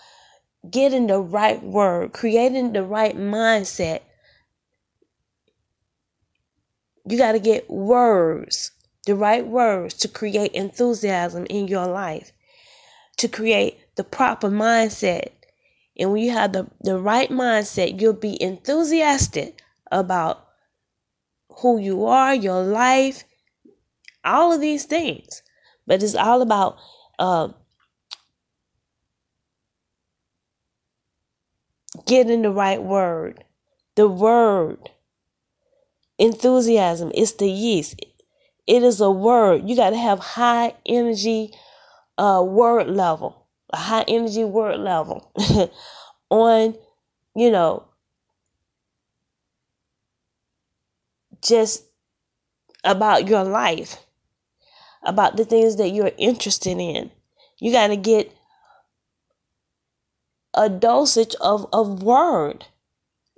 getting 0.68 1.06
the 1.06 1.18
right 1.18 1.62
word, 1.62 2.12
creating 2.12 2.72
the 2.72 2.82
right 2.82 3.16
mindset, 3.16 4.00
you 7.06 7.16
got 7.16 7.32
to 7.32 7.38
get 7.38 7.68
words, 7.70 8.72
the 9.06 9.14
right 9.14 9.46
words 9.46 9.94
to 9.94 10.08
create 10.08 10.52
enthusiasm 10.52 11.46
in 11.48 11.66
your 11.66 11.86
life, 11.86 12.32
to 13.16 13.28
create 13.28 13.78
the 13.96 14.04
proper 14.04 14.48
mindset. 14.50 15.30
And 16.00 16.12
when 16.12 16.22
you 16.22 16.32
have 16.32 16.54
the, 16.54 16.66
the 16.80 16.98
right 16.98 17.30
mindset, 17.30 18.00
you'll 18.00 18.14
be 18.14 18.42
enthusiastic 18.42 19.62
about 19.92 20.46
who 21.58 21.78
you 21.78 22.06
are, 22.06 22.34
your 22.34 22.62
life, 22.62 23.24
all 24.24 24.52
of 24.52 24.62
these 24.62 24.86
things. 24.86 25.42
But 25.86 26.02
it's 26.02 26.14
all 26.14 26.40
about 26.40 26.78
uh, 27.18 27.50
getting 32.06 32.42
the 32.42 32.50
right 32.50 32.82
word. 32.82 33.44
The 33.96 34.08
word. 34.08 34.90
Enthusiasm 36.18 37.10
is 37.14 37.34
the 37.34 37.50
yeast. 37.50 38.00
It 38.66 38.82
is 38.82 39.00
a 39.00 39.10
word. 39.10 39.68
You 39.68 39.76
got 39.76 39.90
to 39.90 39.96
have 39.96 40.18
high 40.18 40.74
energy 40.86 41.52
uh, 42.18 42.42
word 42.46 42.88
level, 42.88 43.39
a 43.72 43.76
high 43.76 44.04
energy 44.08 44.44
word 44.44 44.78
level 44.80 45.30
on, 46.30 46.76
you 47.34 47.50
know, 47.50 47.84
just 51.42 51.84
about 52.84 53.28
your 53.28 53.44
life, 53.44 53.98
about 55.02 55.36
the 55.36 55.44
things 55.44 55.76
that 55.76 55.90
you're 55.90 56.12
interested 56.18 56.78
in. 56.78 57.10
You 57.58 57.72
got 57.72 57.88
to 57.88 57.96
get 57.96 58.34
a 60.54 60.68
dosage 60.68 61.34
of, 61.40 61.66
of 61.72 62.02
word 62.02 62.66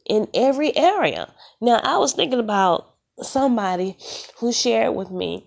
in 0.07 0.29
every 0.35 0.77
area. 0.77 1.33
Now, 1.61 1.81
I 1.83 1.99
was 1.99 2.13
thinking 2.13 2.39
about 2.39 2.95
somebody 3.21 3.97
who 4.39 4.53
shared 4.53 4.95
with 4.95 5.11
me, 5.11 5.47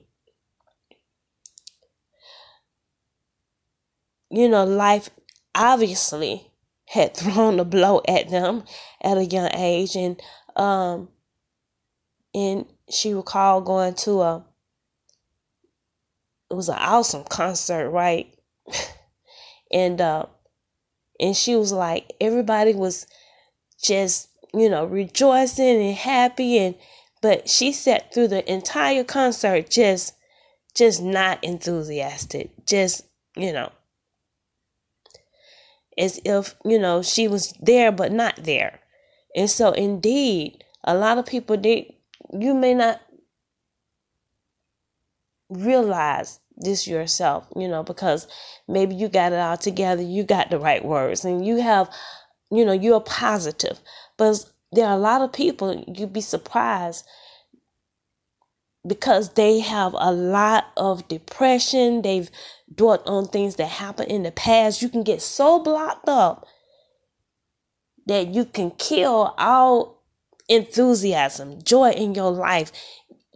you 4.29 4.49
know, 4.49 4.63
life 4.65 5.09
obviously 5.53 6.51
had 6.85 7.13
thrown 7.17 7.59
a 7.59 7.65
blow 7.65 8.01
at 8.07 8.29
them 8.29 8.63
at 9.01 9.17
a 9.17 9.25
young 9.25 9.49
age, 9.53 9.95
and 9.95 10.21
um, 10.55 11.09
and 12.33 12.65
she 12.89 13.13
recalled 13.13 13.65
going 13.65 13.93
to 13.95 14.21
a 14.21 14.45
it 16.49 16.53
was 16.53 16.69
an 16.69 16.77
awesome 16.77 17.23
concert, 17.23 17.89
right? 17.89 18.33
and 19.71 19.99
uh 19.99 20.25
and 21.19 21.35
she 21.35 21.55
was 21.55 21.71
like 21.71 22.13
everybody 22.19 22.73
was 22.73 23.07
just 23.81 24.29
you 24.53 24.69
know 24.69 24.85
rejoicing 24.85 25.81
and 25.81 25.95
happy 25.95 26.57
and 26.57 26.75
but 27.21 27.49
she 27.49 27.71
sat 27.71 28.13
through 28.13 28.27
the 28.27 28.51
entire 28.51 29.03
concert 29.03 29.69
just 29.69 30.13
just 30.75 31.01
not 31.01 31.43
enthusiastic 31.43 32.51
just 32.65 33.05
you 33.35 33.51
know 33.51 33.71
as 35.97 36.19
if 36.25 36.55
you 36.65 36.79
know 36.79 37.01
she 37.01 37.27
was 37.27 37.53
there 37.61 37.91
but 37.91 38.11
not 38.11 38.35
there 38.43 38.79
and 39.35 39.49
so 39.49 39.71
indeed 39.71 40.63
a 40.83 40.95
lot 40.95 41.17
of 41.17 41.25
people 41.25 41.57
they 41.57 41.95
you 42.33 42.53
may 42.53 42.73
not 42.73 43.01
realize 45.49 46.39
this 46.57 46.87
yourself, 46.87 47.47
you 47.55 47.67
know, 47.67 47.83
because 47.83 48.27
maybe 48.67 48.95
you 48.95 49.09
got 49.09 49.33
it 49.33 49.39
all 49.39 49.57
together, 49.57 50.01
you 50.01 50.23
got 50.23 50.49
the 50.49 50.59
right 50.59 50.83
words, 50.83 51.25
and 51.25 51.45
you 51.45 51.57
have, 51.57 51.89
you 52.51 52.65
know, 52.65 52.71
you're 52.71 53.01
positive. 53.01 53.79
But 54.17 54.45
there 54.71 54.87
are 54.87 54.95
a 54.95 54.99
lot 54.99 55.21
of 55.21 55.33
people, 55.33 55.83
you'd 55.87 56.13
be 56.13 56.21
surprised 56.21 57.05
because 58.85 59.33
they 59.33 59.59
have 59.59 59.93
a 59.97 60.11
lot 60.11 60.65
of 60.77 61.07
depression, 61.07 62.01
they've 62.01 62.29
dwelt 62.73 63.05
on 63.07 63.27
things 63.27 63.55
that 63.55 63.67
happened 63.67 64.11
in 64.11 64.23
the 64.23 64.31
past. 64.31 64.81
You 64.81 64.89
can 64.89 65.03
get 65.03 65.21
so 65.21 65.59
blocked 65.59 66.07
up 66.07 66.45
that 68.05 68.33
you 68.33 68.45
can 68.45 68.71
kill 68.71 69.33
all 69.37 70.03
enthusiasm, 70.47 71.61
joy 71.63 71.91
in 71.91 72.13
your 72.13 72.31
life, 72.31 72.71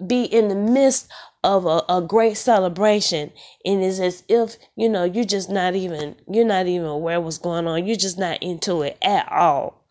be 0.06 0.24
in 0.24 0.48
the 0.48 0.56
midst 0.56 1.08
of 1.44 1.66
a, 1.66 1.84
a 1.90 2.02
great 2.02 2.38
celebration. 2.38 3.32
And 3.66 3.84
it's 3.84 4.00
as 4.00 4.24
if 4.28 4.58
you 4.76 4.90
know 4.90 5.04
you're 5.04 5.24
just 5.26 5.50
not 5.50 5.76
even 5.76 6.16
you're 6.28 6.46
not 6.46 6.68
even 6.68 6.88
aware 6.88 7.20
what's 7.20 7.38
going 7.38 7.68
on. 7.68 7.86
You're 7.88 7.96
just 7.96 8.20
not 8.20 8.42
into 8.44 8.82
it 8.82 8.98
at 9.02 9.32
all. 9.32 9.86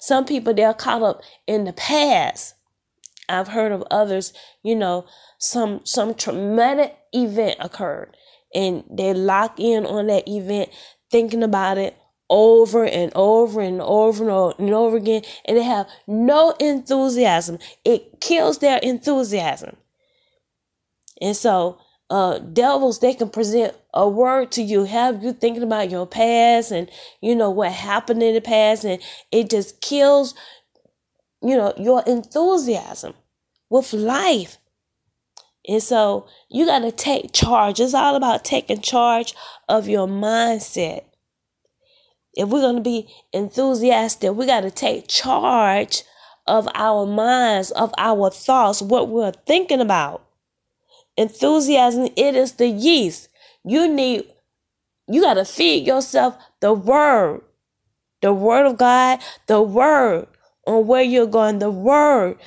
Some 0.00 0.24
people 0.24 0.52
they're 0.52 0.74
caught 0.74 1.02
up 1.02 1.22
in 1.46 1.64
the 1.64 1.72
past 1.72 2.54
i've 3.28 3.48
heard 3.48 3.72
of 3.72 3.84
others 3.90 4.32
you 4.62 4.74
know 4.74 5.06
some 5.38 5.80
some 5.84 6.14
traumatic 6.14 6.96
event 7.12 7.56
occurred 7.60 8.16
and 8.54 8.84
they 8.90 9.14
lock 9.14 9.58
in 9.58 9.86
on 9.86 10.06
that 10.06 10.28
event 10.28 10.70
thinking 11.10 11.42
about 11.42 11.78
it 11.78 11.96
over 12.30 12.84
and 12.86 13.12
over 13.14 13.60
and 13.60 13.80
over 13.82 14.22
and 14.24 14.32
over 14.32 14.54
and 14.58 14.74
over 14.74 14.96
again 14.96 15.22
and 15.44 15.56
they 15.56 15.62
have 15.62 15.88
no 16.06 16.52
enthusiasm 16.60 17.58
it 17.84 18.20
kills 18.20 18.58
their 18.58 18.78
enthusiasm 18.78 19.76
and 21.20 21.36
so, 21.36 21.78
uh, 22.10 22.38
devils, 22.38 23.00
they 23.00 23.14
can 23.14 23.30
present 23.30 23.74
a 23.94 24.08
word 24.08 24.52
to 24.52 24.62
you, 24.62 24.84
have 24.84 25.22
you 25.22 25.32
thinking 25.32 25.62
about 25.62 25.90
your 25.90 26.06
past 26.06 26.70
and, 26.70 26.90
you 27.20 27.34
know, 27.34 27.50
what 27.50 27.72
happened 27.72 28.22
in 28.22 28.34
the 28.34 28.40
past. 28.40 28.84
And 28.84 29.02
it 29.32 29.50
just 29.50 29.80
kills, 29.80 30.34
you 31.44 31.56
know, 31.56 31.72
your 31.78 32.02
enthusiasm 32.06 33.14
with 33.70 33.92
life. 33.92 34.58
And 35.66 35.82
so 35.82 36.26
you 36.50 36.66
got 36.66 36.80
to 36.80 36.92
take 36.92 37.32
charge. 37.32 37.80
It's 37.80 37.94
all 37.94 38.16
about 38.16 38.44
taking 38.44 38.80
charge 38.80 39.34
of 39.68 39.88
your 39.88 40.06
mindset. 40.06 41.04
If 42.34 42.48
we're 42.48 42.60
going 42.60 42.76
to 42.76 42.82
be 42.82 43.08
enthusiastic, 43.32 44.32
we 44.34 44.46
got 44.46 44.62
to 44.62 44.70
take 44.70 45.08
charge 45.08 46.02
of 46.46 46.68
our 46.74 47.06
minds, 47.06 47.70
of 47.70 47.94
our 47.96 48.30
thoughts, 48.30 48.82
what 48.82 49.08
we're 49.08 49.32
thinking 49.46 49.80
about 49.80 50.24
enthusiasm 51.16 52.08
it 52.16 52.34
is 52.34 52.52
the 52.52 52.68
yeast 52.68 53.28
you 53.64 53.88
need 53.88 54.24
you 55.06 55.20
got 55.20 55.34
to 55.34 55.44
feed 55.44 55.86
yourself 55.86 56.36
the 56.60 56.72
word 56.72 57.40
the 58.20 58.32
word 58.32 58.66
of 58.66 58.76
god 58.76 59.20
the 59.46 59.62
word 59.62 60.26
on 60.66 60.86
where 60.86 61.02
you're 61.02 61.26
going 61.26 61.58
the 61.58 61.70
word 61.70 62.38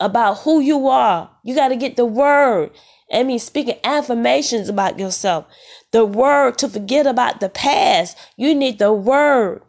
about 0.00 0.38
who 0.38 0.60
you 0.60 0.88
are. 0.88 1.30
You 1.44 1.54
got 1.54 1.68
to 1.68 1.76
get 1.76 1.96
the 1.96 2.04
word. 2.04 2.70
I 3.12 3.22
mean 3.22 3.38
speaking 3.38 3.78
affirmations 3.84 4.68
about 4.68 4.98
yourself. 4.98 5.46
The 5.92 6.04
word 6.04 6.58
to 6.58 6.68
forget 6.68 7.06
about 7.06 7.40
the 7.40 7.48
past. 7.48 8.16
You 8.36 8.54
need 8.54 8.78
the 8.78 8.92
word 8.92 9.62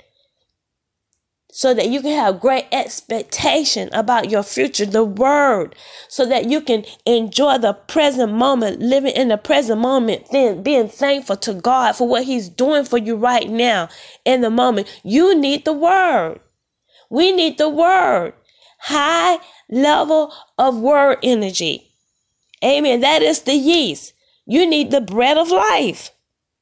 so 1.58 1.74
that 1.74 1.90
you 1.90 2.02
can 2.02 2.12
have 2.12 2.40
great 2.40 2.68
expectation 2.72 3.90
about 3.92 4.30
your 4.30 4.44
future, 4.44 4.86
the 4.86 5.04
word, 5.04 5.76
so 6.08 6.24
that 6.24 6.48
you 6.48 6.62
can 6.62 6.86
enjoy 7.08 7.58
the 7.58 7.74
present 7.74 8.32
moment, 8.32 8.80
living 8.80 9.16
in 9.16 9.30
the 9.30 9.38
present 9.38 9.82
moment, 9.82 10.28
then 10.32 10.62
being 10.62 10.88
thankful 10.88 11.36
to 11.38 11.56
God 11.56 11.96
for 11.96 12.08
what 12.08 12.26
He's 12.26 12.48
doing 12.48 12.86
for 12.86 13.00
you 13.00 13.16
right 13.16 13.50
now 13.50 13.90
in 14.24 14.42
the 14.42 14.52
moment. 14.52 14.88
You 15.04 15.36
need 15.36 15.66
the 15.66 15.74
word. 15.74 16.40
We 17.10 17.32
need 17.32 17.58
the 17.58 17.70
word. 17.70 18.34
High 18.80 19.40
level 19.70 20.34
of 20.58 20.78
word 20.78 21.20
energy. 21.24 21.92
Amen. 22.64 23.02
That 23.02 23.22
is 23.22 23.42
the 23.42 23.54
yeast. 23.56 24.14
You 24.46 24.68
need 24.68 24.92
the 24.92 25.02
bread 25.02 25.38
of 25.38 25.50
life. 25.50 26.12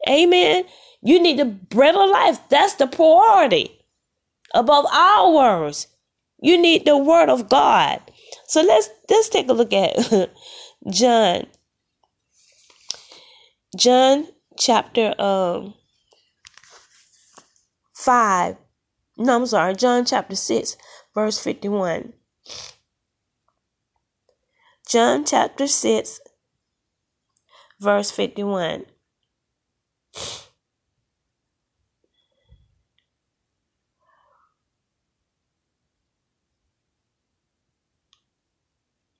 Amen. 0.09 0.65
You 1.01 1.21
need 1.21 1.39
the 1.39 1.45
bread 1.45 1.95
of 1.95 2.09
life. 2.09 2.39
That's 2.49 2.73
the 2.73 2.87
priority 2.87 3.79
above 4.53 4.85
all 4.91 5.35
words. 5.35 5.87
You 6.41 6.57
need 6.57 6.85
the 6.85 6.97
word 6.97 7.29
of 7.29 7.49
God. 7.49 8.01
So 8.47 8.61
let's 8.61 8.89
let's 9.09 9.29
take 9.29 9.49
a 9.49 9.53
look 9.53 9.73
at 9.73 9.95
John. 10.89 11.47
John 13.77 14.27
chapter 14.57 15.13
um 15.19 15.73
5. 17.93 18.57
No, 19.17 19.37
I'm 19.37 19.45
sorry, 19.45 19.75
John 19.75 20.05
chapter 20.05 20.35
6, 20.35 20.75
verse 21.13 21.39
51. 21.39 22.13
John 24.89 25.25
chapter 25.25 25.67
6, 25.67 26.19
verse 27.79 28.11
51. 28.11 28.85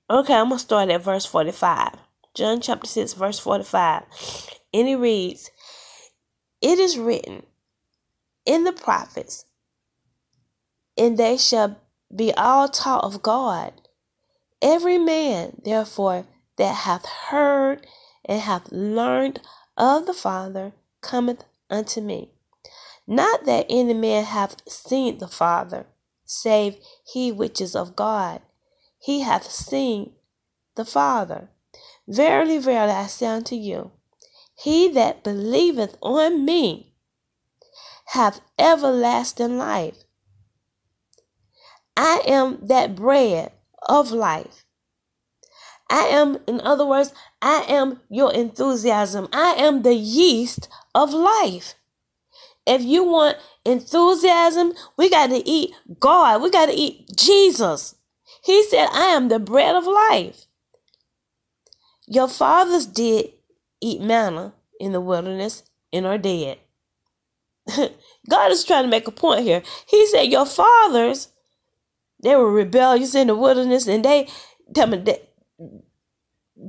Okay, 0.08 0.34
I'm 0.34 0.48
going 0.48 0.58
to 0.58 0.58
start 0.58 0.88
at 0.90 1.02
verse 1.02 1.26
45. 1.26 1.94
John 2.34 2.60
chapter 2.60 2.86
6, 2.86 3.14
verse 3.14 3.40
45. 3.40 4.04
And 4.72 4.88
it 4.88 4.96
reads, 4.96 5.50
It 6.60 6.78
is 6.78 6.96
written 6.96 7.44
in 8.44 8.62
the 8.62 8.72
prophets, 8.72 9.46
and 10.96 11.18
they 11.18 11.36
shall 11.36 11.80
be 12.14 12.32
all 12.34 12.68
taught 12.68 13.04
of 13.04 13.22
God. 13.22 13.72
Every 14.62 14.98
man, 14.98 15.60
therefore, 15.64 16.26
that 16.56 16.74
hath 16.74 17.06
heard 17.06 17.86
and 18.24 18.40
hath 18.40 18.72
learned 18.72 19.40
of 19.76 20.06
the 20.06 20.14
Father 20.14 20.72
cometh 21.00 21.44
unto 21.68 22.00
me. 22.00 22.30
Not 23.06 23.44
that 23.44 23.66
any 23.68 23.94
man 23.94 24.24
hath 24.24 24.56
seen 24.68 25.18
the 25.18 25.28
Father, 25.28 25.86
save 26.24 26.76
he 27.04 27.30
which 27.30 27.60
is 27.60 27.76
of 27.76 27.94
God. 27.94 28.40
He 28.98 29.20
hath 29.20 29.50
seen 29.50 30.12
the 30.74 30.84
Father. 30.84 31.50
Verily, 32.08 32.58
verily, 32.58 32.92
I 32.92 33.06
say 33.06 33.26
unto 33.26 33.54
you, 33.54 33.92
he 34.54 34.88
that 34.92 35.22
believeth 35.22 35.96
on 36.00 36.44
me 36.44 36.94
hath 38.06 38.40
everlasting 38.58 39.58
life. 39.58 40.05
I 41.96 42.22
am 42.26 42.58
that 42.62 42.94
bread 42.94 43.52
of 43.88 44.10
life. 44.10 44.64
I 45.88 46.02
am, 46.06 46.38
in 46.46 46.60
other 46.60 46.84
words, 46.84 47.12
I 47.40 47.64
am 47.68 48.00
your 48.10 48.32
enthusiasm. 48.32 49.28
I 49.32 49.54
am 49.58 49.82
the 49.82 49.94
yeast 49.94 50.68
of 50.94 51.12
life. 51.12 51.74
If 52.66 52.82
you 52.82 53.04
want 53.04 53.36
enthusiasm, 53.64 54.72
we 54.96 55.08
got 55.08 55.28
to 55.28 55.48
eat 55.48 55.74
God. 56.00 56.42
We 56.42 56.50
got 56.50 56.66
to 56.66 56.72
eat 56.72 57.16
Jesus. 57.16 57.94
He 58.42 58.64
said, 58.64 58.88
I 58.92 59.06
am 59.06 59.28
the 59.28 59.38
bread 59.38 59.76
of 59.76 59.86
life. 59.86 60.46
Your 62.08 62.28
fathers 62.28 62.86
did 62.86 63.32
eat 63.80 64.00
manna 64.00 64.54
in 64.80 64.92
the 64.92 65.00
wilderness 65.00 65.62
and 65.92 66.06
are 66.06 66.18
dead. 66.18 66.58
God 68.28 68.52
is 68.52 68.64
trying 68.64 68.84
to 68.84 68.90
make 68.90 69.06
a 69.06 69.12
point 69.12 69.42
here. 69.42 69.62
He 69.88 70.06
said, 70.06 70.22
Your 70.22 70.46
fathers, 70.46 71.28
they 72.26 72.34
were 72.34 72.50
rebellious 72.50 73.14
in 73.14 73.28
the 73.28 73.36
wilderness 73.36 73.86
and 73.86 74.04
they, 74.04 74.28
tell 74.74 74.88
me, 74.88 74.98
they, 74.98 75.20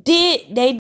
did 0.04 0.56
they 0.56 0.78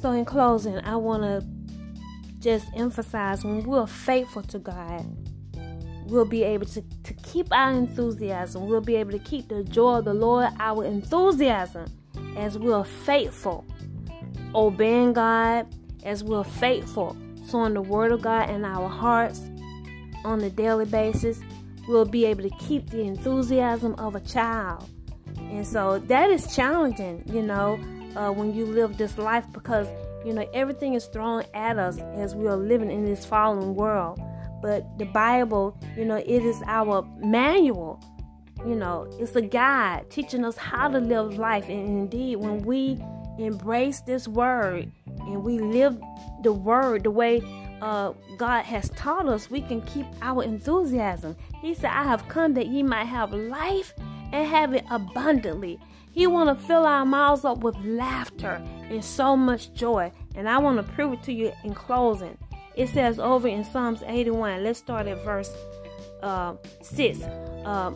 So, 0.00 0.10
in 0.10 0.24
closing, 0.24 0.80
I 0.80 0.96
want 0.96 1.22
to 1.22 1.46
just 2.40 2.66
emphasize 2.74 3.44
when 3.44 3.62
we're 3.62 3.86
faithful 3.86 4.42
to 4.42 4.58
God, 4.58 5.06
we'll 6.06 6.24
be 6.24 6.42
able 6.42 6.66
to, 6.66 6.82
to 7.04 7.14
keep 7.14 7.52
our 7.52 7.72
enthusiasm. 7.72 8.66
We'll 8.66 8.80
be 8.80 8.96
able 8.96 9.12
to 9.12 9.18
keep 9.18 9.48
the 9.48 9.64
joy 9.64 9.98
of 9.98 10.04
the 10.04 10.14
Lord, 10.14 10.48
our 10.58 10.84
enthusiasm, 10.84 11.86
as 12.36 12.58
we're 12.58 12.84
faithful, 12.84 13.64
obeying 14.54 15.12
God, 15.12 15.66
as 16.04 16.24
we're 16.24 16.44
faithful, 16.44 17.16
sowing 17.46 17.74
the 17.74 17.82
Word 17.82 18.12
of 18.12 18.22
God 18.22 18.50
in 18.50 18.64
our 18.64 18.88
hearts 18.88 19.42
on 20.24 20.40
a 20.40 20.50
daily 20.50 20.86
basis. 20.86 21.40
We'll 21.88 22.04
be 22.04 22.24
able 22.26 22.42
to 22.42 22.56
keep 22.56 22.90
the 22.90 23.02
enthusiasm 23.02 23.94
of 23.96 24.14
a 24.14 24.20
child. 24.20 24.88
And 25.36 25.66
so 25.66 25.98
that 25.98 26.30
is 26.30 26.54
challenging, 26.54 27.22
you 27.26 27.42
know, 27.42 27.78
uh, 28.16 28.30
when 28.30 28.54
you 28.54 28.66
live 28.66 28.98
this 28.98 29.18
life 29.18 29.44
because 29.52 29.86
you 30.24 30.32
know 30.32 30.46
everything 30.54 30.94
is 30.94 31.06
thrown 31.06 31.42
at 31.54 31.78
us 31.78 31.98
as 32.14 32.34
we 32.34 32.46
are 32.46 32.56
living 32.56 32.90
in 32.90 33.04
this 33.04 33.24
fallen 33.24 33.74
world. 33.74 34.20
But 34.62 34.98
the 34.98 35.06
Bible, 35.06 35.76
you 35.96 36.04
know, 36.04 36.16
it 36.16 36.44
is 36.44 36.62
our 36.66 37.02
manual. 37.18 38.02
You 38.64 38.76
know, 38.76 39.10
it's 39.18 39.34
a 39.34 39.42
guide 39.42 40.08
teaching 40.08 40.44
us 40.44 40.56
how 40.56 40.88
to 40.88 40.98
live 40.98 41.36
life. 41.36 41.68
And 41.68 41.88
indeed, 41.88 42.36
when 42.36 42.62
we 42.62 43.02
embrace 43.38 44.00
this 44.00 44.28
word 44.28 44.90
and 45.06 45.42
we 45.42 45.58
live 45.58 46.00
the 46.42 46.52
word 46.52 47.02
the 47.02 47.10
way 47.10 47.42
uh, 47.80 48.12
God 48.36 48.62
has 48.62 48.88
taught 48.90 49.28
us, 49.28 49.50
we 49.50 49.62
can 49.62 49.82
keep 49.82 50.06
our 50.22 50.44
enthusiasm. 50.44 51.36
He 51.60 51.74
said, 51.74 51.90
I 51.90 52.04
have 52.04 52.28
come 52.28 52.54
that 52.54 52.68
ye 52.68 52.84
might 52.84 53.06
have 53.06 53.32
life 53.32 53.92
and 54.32 54.46
have 54.46 54.74
it 54.74 54.84
abundantly. 54.90 55.80
He 56.12 56.26
want 56.26 56.56
to 56.56 56.66
fill 56.66 56.86
our 56.86 57.04
mouths 57.04 57.44
up 57.44 57.58
with 57.58 57.76
laughter 57.78 58.62
and 58.90 59.04
so 59.04 59.36
much 59.36 59.72
joy. 59.72 60.12
And 60.36 60.48
I 60.48 60.58
want 60.58 60.76
to 60.76 60.92
prove 60.92 61.14
it 61.14 61.22
to 61.24 61.32
you 61.32 61.52
in 61.64 61.74
closing. 61.74 62.38
It 62.74 62.88
says 62.88 63.18
over 63.18 63.48
in 63.48 63.64
Psalms 63.64 64.02
81, 64.06 64.64
let's 64.64 64.78
start 64.78 65.06
at 65.06 65.22
verse 65.24 65.50
uh, 66.22 66.54
6. 66.80 67.20
Uh, 67.22 67.92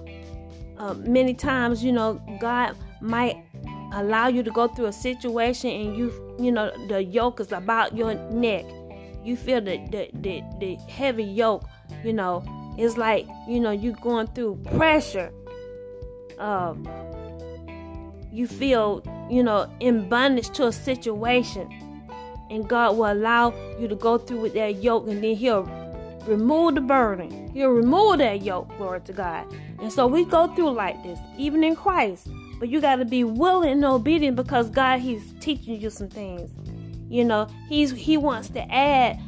uh, 0.78 0.94
many 0.94 1.32
times, 1.34 1.82
you 1.82 1.92
know, 1.92 2.20
God 2.40 2.76
might 3.00 3.42
allow 3.92 4.28
you 4.28 4.42
to 4.42 4.50
go 4.50 4.68
through 4.68 4.86
a 4.86 4.92
situation 4.92 5.70
and 5.70 5.96
you, 5.96 6.36
you 6.38 6.52
know, 6.52 6.70
the 6.88 7.02
yoke 7.02 7.40
is 7.40 7.52
about 7.52 7.96
your 7.96 8.14
neck. 8.30 8.64
You 9.24 9.36
feel 9.36 9.60
the, 9.60 9.78
the, 9.90 10.10
the, 10.14 10.42
the 10.60 10.74
heavy 10.88 11.24
yoke, 11.24 11.64
you 12.04 12.12
know, 12.12 12.44
it's 12.78 12.96
like, 12.96 13.26
you 13.48 13.58
know, 13.58 13.70
you're 13.70 13.94
going 13.94 14.26
through 14.28 14.60
pressure. 14.76 15.32
Uh, 16.38 16.74
you 18.30 18.46
feel, 18.46 19.02
you 19.30 19.42
know, 19.42 19.70
in 19.80 20.08
bondage 20.08 20.50
to 20.50 20.66
a 20.66 20.72
situation. 20.72 21.70
And 22.50 22.68
God 22.68 22.96
will 22.96 23.12
allow 23.12 23.52
you 23.78 23.88
to 23.88 23.96
go 23.96 24.18
through 24.18 24.40
with 24.40 24.54
that 24.54 24.82
yoke 24.82 25.08
and 25.08 25.22
then 25.22 25.34
He'll 25.34 25.64
remove 26.26 26.74
the 26.74 26.80
burden. 26.80 27.50
He'll 27.52 27.70
remove 27.70 28.18
that 28.18 28.42
yoke, 28.42 28.68
glory 28.76 29.00
to 29.02 29.12
God. 29.12 29.46
And 29.80 29.92
so 29.92 30.06
we 30.06 30.24
go 30.24 30.48
through 30.54 30.70
like 30.70 31.02
this, 31.02 31.18
even 31.36 31.64
in 31.64 31.76
Christ. 31.76 32.28
But 32.58 32.68
you 32.68 32.80
got 32.80 32.96
to 32.96 33.04
be 33.04 33.24
willing 33.24 33.70
and 33.70 33.84
obedient 33.84 34.36
because 34.36 34.70
God, 34.70 35.00
He's 35.00 35.34
teaching 35.40 35.80
you 35.80 35.90
some 35.90 36.08
things. 36.08 36.50
You 37.08 37.24
know, 37.24 37.48
He's 37.68 37.92
He 37.92 38.16
wants 38.16 38.48
to 38.50 38.72
add, 38.72 39.20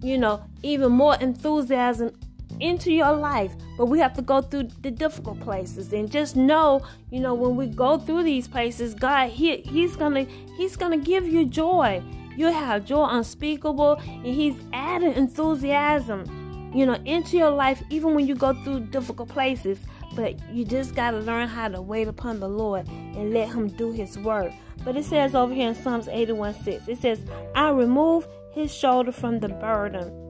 you 0.00 0.18
know, 0.18 0.44
even 0.62 0.92
more 0.92 1.16
enthusiasm 1.16 2.12
into 2.60 2.92
your 2.92 3.12
life 3.12 3.54
but 3.76 3.86
we 3.86 3.98
have 3.98 4.14
to 4.14 4.22
go 4.22 4.40
through 4.40 4.68
the 4.82 4.90
difficult 4.90 5.40
places 5.40 5.92
and 5.92 6.10
just 6.10 6.36
know 6.36 6.82
you 7.10 7.20
know 7.20 7.34
when 7.34 7.56
we 7.56 7.66
go 7.66 7.98
through 7.98 8.22
these 8.22 8.46
places 8.46 8.94
god 8.94 9.30
he, 9.30 9.56
he's 9.58 9.96
gonna 9.96 10.26
he's 10.56 10.76
gonna 10.76 10.98
give 10.98 11.26
you 11.26 11.46
joy. 11.46 12.02
You 12.36 12.46
have 12.46 12.84
joy 12.84 13.04
unspeakable 13.04 13.94
and 14.06 14.26
he's 14.26 14.56
adding 14.72 15.14
enthusiasm 15.14 16.70
you 16.74 16.84
know 16.84 16.94
into 17.04 17.36
your 17.36 17.50
life 17.50 17.80
even 17.90 18.14
when 18.14 18.26
you 18.26 18.34
go 18.34 18.52
through 18.64 18.80
difficult 18.80 19.28
places. 19.28 19.78
But 20.14 20.38
you 20.48 20.64
just 20.64 20.94
got 20.94 21.10
to 21.10 21.18
learn 21.18 21.48
how 21.48 21.66
to 21.66 21.82
wait 21.82 22.06
upon 22.06 22.38
the 22.38 22.48
lord 22.48 22.86
and 22.86 23.32
let 23.32 23.48
him 23.48 23.66
do 23.66 23.90
his 23.90 24.16
work. 24.16 24.52
But 24.84 24.96
it 24.96 25.04
says 25.04 25.34
over 25.34 25.52
here 25.52 25.68
in 25.68 25.74
psalms 25.74 26.06
81 26.08 26.62
6 26.62 26.88
it 26.88 26.98
says 26.98 27.20
i 27.54 27.70
remove 27.70 28.26
his 28.52 28.72
shoulder 28.72 29.12
from 29.12 29.40
the 29.40 29.48
burden 29.48 30.20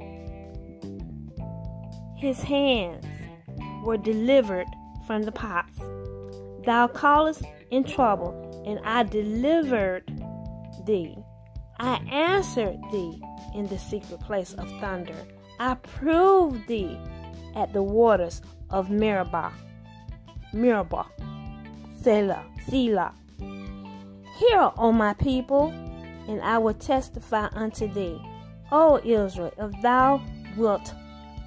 his 2.17 2.41
hands 2.41 3.05
were 3.85 3.97
delivered 3.97 4.67
from 5.07 5.23
the 5.23 5.33
pots. 5.33 5.79
Thou 6.65 6.89
callest 6.89 7.43
in 7.71 7.85
trouble, 7.85 8.63
and 8.67 8.81
I 8.85 9.03
delivered 9.03 10.05
thee. 10.87 11.17
I 11.79 11.97
answered 12.11 12.79
thee 12.91 13.21
in 13.55 13.67
the 13.67 13.79
secret 13.79 14.21
place 14.21 14.55
of 14.55 14.69
thunder. 14.81 15.17
I 15.61 15.75
proved 15.75 16.67
thee 16.67 16.99
at 17.55 17.73
the 17.73 17.83
waters 17.83 18.43
of 18.71 18.91
Meribah. 18.91 19.53
Meribah. 20.53 21.07
Selah. 22.03 22.45
Selah. 22.69 23.15
Hear, 24.39 24.73
O 24.79 24.93
my 24.93 25.15
people, 25.15 25.69
and 26.29 26.41
I 26.41 26.59
will 26.59 26.75
testify 26.75 27.49
unto 27.53 27.93
thee. 27.93 28.21
O 28.73 29.01
Israel, 29.05 29.53
if 29.59 29.83
thou 29.83 30.21
wilt 30.57 30.93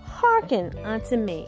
hearken 0.03 0.77
unto 0.83 1.17
me. 1.17 1.47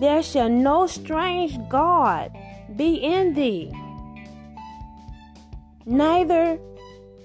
There 0.00 0.22
shall 0.22 0.48
no 0.48 0.86
strange 0.86 1.56
God 1.68 2.36
be 2.76 2.94
in 2.96 3.34
thee, 3.34 3.72
neither 5.86 6.58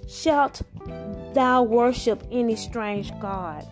shalt 0.07 0.61
thou 1.33 1.63
worship 1.63 2.23
any 2.31 2.55
strange 2.55 3.11
God. 3.19 3.65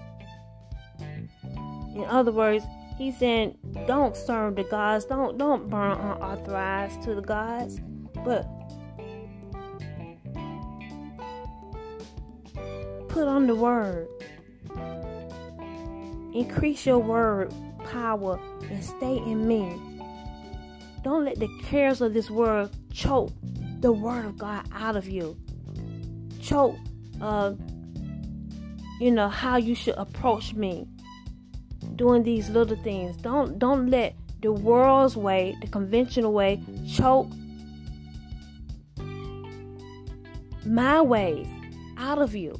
In 1.95 2.05
other 2.07 2.31
words, 2.31 2.63
he's 2.97 3.17
saying, 3.17 3.57
don't 3.85 4.15
serve 4.15 4.55
the 4.55 4.63
gods, 4.63 5.05
don't 5.05 5.37
don't 5.37 5.69
burn 5.69 5.91
unauthorized 5.91 7.01
to 7.03 7.15
the 7.15 7.21
gods, 7.21 7.79
but 8.25 8.47
put 13.07 13.27
on 13.27 13.47
the 13.47 13.55
word. 13.55 14.07
Increase 16.33 16.85
your 16.85 16.99
word 16.99 17.51
power 17.91 18.39
and 18.69 18.83
stay 18.83 19.17
in 19.17 19.47
me. 19.47 19.81
Don't 21.03 21.25
let 21.25 21.39
the 21.39 21.49
cares 21.63 22.01
of 22.01 22.13
this 22.13 22.29
world 22.29 22.75
choke 22.91 23.31
the 23.79 23.91
word 23.91 24.25
of 24.25 24.37
God 24.37 24.65
out 24.73 24.95
of 24.95 25.07
you. 25.07 25.37
Choke, 26.41 26.75
uh, 27.21 27.53
you 28.99 29.11
know 29.11 29.29
how 29.29 29.57
you 29.57 29.75
should 29.75 29.95
approach 29.95 30.53
me. 30.53 30.87
Doing 31.95 32.23
these 32.23 32.49
little 32.49 32.77
things. 32.77 33.15
Don't 33.17 33.57
don't 33.57 33.89
let 33.89 34.15
the 34.41 34.51
world's 34.51 35.15
way, 35.15 35.55
the 35.61 35.67
conventional 35.67 36.33
way, 36.33 36.61
choke 36.87 37.27
my 40.65 41.01
ways 41.01 41.47
out 41.97 42.19
of 42.19 42.35
you. 42.35 42.59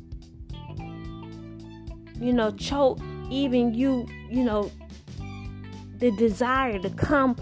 You 2.19 2.33
know, 2.33 2.51
choke 2.51 2.99
even 3.29 3.73
you, 3.73 4.07
you 4.29 4.43
know, 4.43 4.71
the 5.99 6.11
desire 6.11 6.79
to 6.79 6.89
come 6.91 7.35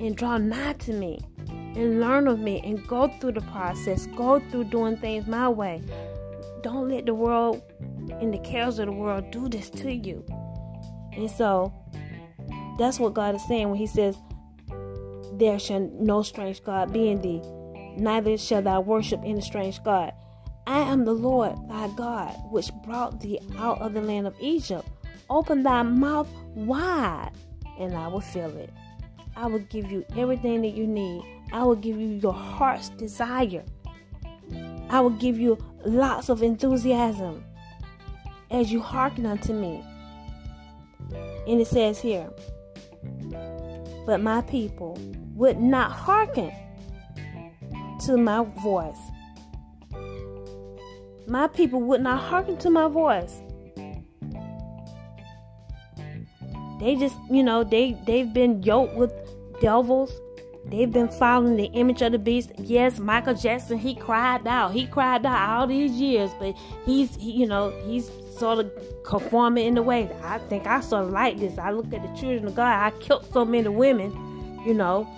and 0.00 0.16
draw 0.16 0.38
nigh 0.38 0.74
to 0.74 0.92
me 0.92 1.18
and 1.48 2.00
learn 2.00 2.26
of 2.26 2.38
me 2.38 2.60
and 2.64 2.86
go 2.88 3.08
through 3.20 3.32
the 3.32 3.40
process, 3.42 4.06
go 4.16 4.40
through 4.50 4.64
doing 4.64 4.96
things 4.96 5.26
my 5.26 5.48
way. 5.48 5.82
Don't 6.62 6.88
let 6.88 7.06
the 7.06 7.14
world 7.14 7.62
and 8.20 8.32
the 8.32 8.38
cares 8.38 8.78
of 8.78 8.86
the 8.86 8.92
world 8.92 9.30
do 9.30 9.48
this 9.48 9.70
to 9.70 9.92
you. 9.92 10.24
And 11.12 11.30
so 11.30 11.72
that's 12.78 12.98
what 12.98 13.14
God 13.14 13.34
is 13.34 13.46
saying 13.46 13.68
when 13.68 13.78
He 13.78 13.86
says, 13.86 14.16
There 15.34 15.58
shall 15.58 15.80
no 15.80 16.22
strange 16.22 16.62
God 16.62 16.92
be 16.92 17.08
in 17.08 17.20
thee, 17.20 17.42
neither 17.96 18.36
shall 18.36 18.62
thou 18.62 18.80
worship 18.80 19.20
any 19.24 19.40
strange 19.40 19.82
God. 19.82 20.12
I 20.66 20.80
am 20.80 21.04
the 21.04 21.12
Lord 21.12 21.56
thy 21.68 21.88
God, 21.88 22.34
which 22.50 22.70
brought 22.84 23.20
thee 23.20 23.38
out 23.58 23.80
of 23.80 23.92
the 23.92 24.00
land 24.00 24.26
of 24.26 24.34
Egypt. 24.40 24.88
Open 25.30 25.62
thy 25.62 25.82
mouth 25.82 26.28
wide, 26.54 27.30
and 27.78 27.94
I 27.94 28.08
will 28.08 28.20
fill 28.20 28.56
it. 28.56 28.70
I 29.36 29.46
will 29.46 29.58
give 29.60 29.90
you 29.90 30.04
everything 30.16 30.62
that 30.62 30.70
you 30.70 30.86
need. 30.86 31.22
I 31.52 31.62
will 31.62 31.76
give 31.76 32.00
you 32.00 32.08
your 32.08 32.32
heart's 32.32 32.88
desire. 32.90 33.64
I 34.88 35.00
will 35.00 35.10
give 35.10 35.38
you 35.38 35.58
lots 35.84 36.28
of 36.28 36.42
enthusiasm 36.42 37.44
as 38.50 38.72
you 38.72 38.80
hearken 38.80 39.26
unto 39.26 39.52
me. 39.52 39.84
And 41.46 41.60
it 41.60 41.66
says 41.66 42.00
here, 42.00 42.30
but 44.06 44.20
my 44.20 44.40
people 44.42 44.98
would 45.34 45.58
not 45.60 45.92
hearken 45.92 46.52
to 48.04 48.16
my 48.16 48.44
voice. 48.62 48.98
My 51.26 51.48
people 51.48 51.80
would 51.82 52.00
not 52.00 52.20
hearken 52.20 52.56
to 52.58 52.70
my 52.70 52.88
voice. 52.88 53.42
They 56.78 56.96
just, 56.96 57.16
you 57.30 57.42
know, 57.42 57.64
they 57.64 57.96
they've 58.06 58.32
been 58.32 58.62
yoked 58.62 58.94
with 58.94 59.12
devils. 59.60 60.12
They've 60.66 60.90
been 60.90 61.08
following 61.08 61.56
the 61.56 61.66
image 61.66 62.02
of 62.02 62.10
the 62.10 62.18
beast. 62.18 62.50
Yes, 62.58 62.98
Michael 62.98 63.34
Jackson, 63.34 63.78
he 63.78 63.94
cried 63.94 64.46
out. 64.48 64.72
He 64.72 64.86
cried 64.86 65.24
out 65.24 65.48
all 65.48 65.66
these 65.68 65.92
years, 65.92 66.32
but 66.40 66.56
he's, 66.84 67.14
he, 67.14 67.30
you 67.30 67.46
know, 67.46 67.70
he's 67.86 68.10
sort 68.36 68.58
of 68.58 68.72
conforming 69.04 69.64
in 69.64 69.74
the 69.74 69.82
way. 69.82 70.10
I 70.24 70.38
think 70.38 70.66
I 70.66 70.80
sort 70.80 71.04
of 71.04 71.10
like 71.10 71.38
this. 71.38 71.56
I 71.56 71.70
look 71.70 71.92
at 71.94 72.02
the 72.02 72.20
children 72.20 72.46
of 72.46 72.56
God. 72.56 72.66
I 72.66 72.90
killed 72.98 73.32
so 73.32 73.44
many 73.44 73.68
women, 73.68 74.60
you 74.66 74.74
know, 74.74 75.08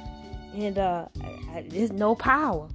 and 0.55 0.79
uh, 0.79 1.07
I, 1.55 1.65
there's 1.67 1.93
no 1.93 2.15
power. 2.15 2.69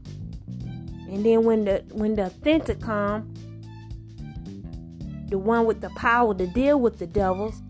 And 1.09 1.23
then 1.23 1.43
when 1.43 1.65
the 1.65 1.83
when 1.91 2.15
the 2.15 2.25
authentic 2.25 2.81
come, 2.81 3.31
the 5.29 5.37
one 5.37 5.65
with 5.65 5.79
the 5.79 5.91
power 5.91 6.33
to 6.33 6.47
deal 6.47 6.79
with 6.79 6.97
the 6.97 7.05
devils, 7.05 7.61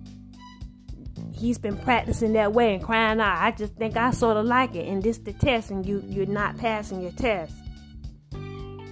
he's 1.44 1.58
been 1.58 1.78
practicing 1.78 2.32
that 2.34 2.54
way 2.54 2.74
and 2.74 2.82
crying 2.82 3.20
out. 3.20 3.38
I 3.38 3.52
just 3.52 3.76
think 3.76 3.98
I 3.98 4.12
sort 4.12 4.38
of 4.38 4.46
like 4.46 4.76
it. 4.76 4.88
And 4.88 5.04
this 5.04 5.18
the 5.18 5.34
test, 5.34 5.72
and 5.72 5.86
you 5.86 6.02
you're 6.08 6.26
not 6.26 6.58
passing 6.58 7.02
your 7.02 7.12
test. 7.12 7.54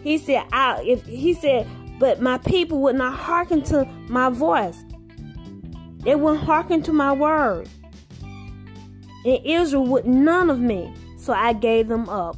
He 0.03 0.17
said, 0.17 0.43
"I 0.51 0.81
if 0.85 1.05
he 1.05 1.33
said, 1.33 1.65
but 1.97 2.21
my 2.21 2.37
people 2.39 2.81
would 2.81 2.95
not 2.95 3.13
hearken 3.13 3.61
to 3.63 3.85
my 4.09 4.29
voice. 4.29 4.83
They 5.99 6.15
wouldn't 6.15 6.43
hearken 6.43 6.81
to 6.83 6.93
my 6.93 7.13
word. 7.13 7.69
And 9.23 9.39
Israel 9.45 9.85
would 9.85 10.05
none 10.05 10.49
of 10.49 10.59
me, 10.59 10.93
so 11.17 11.31
I 11.31 11.53
gave 11.53 11.87
them 11.87 12.09
up. 12.09 12.37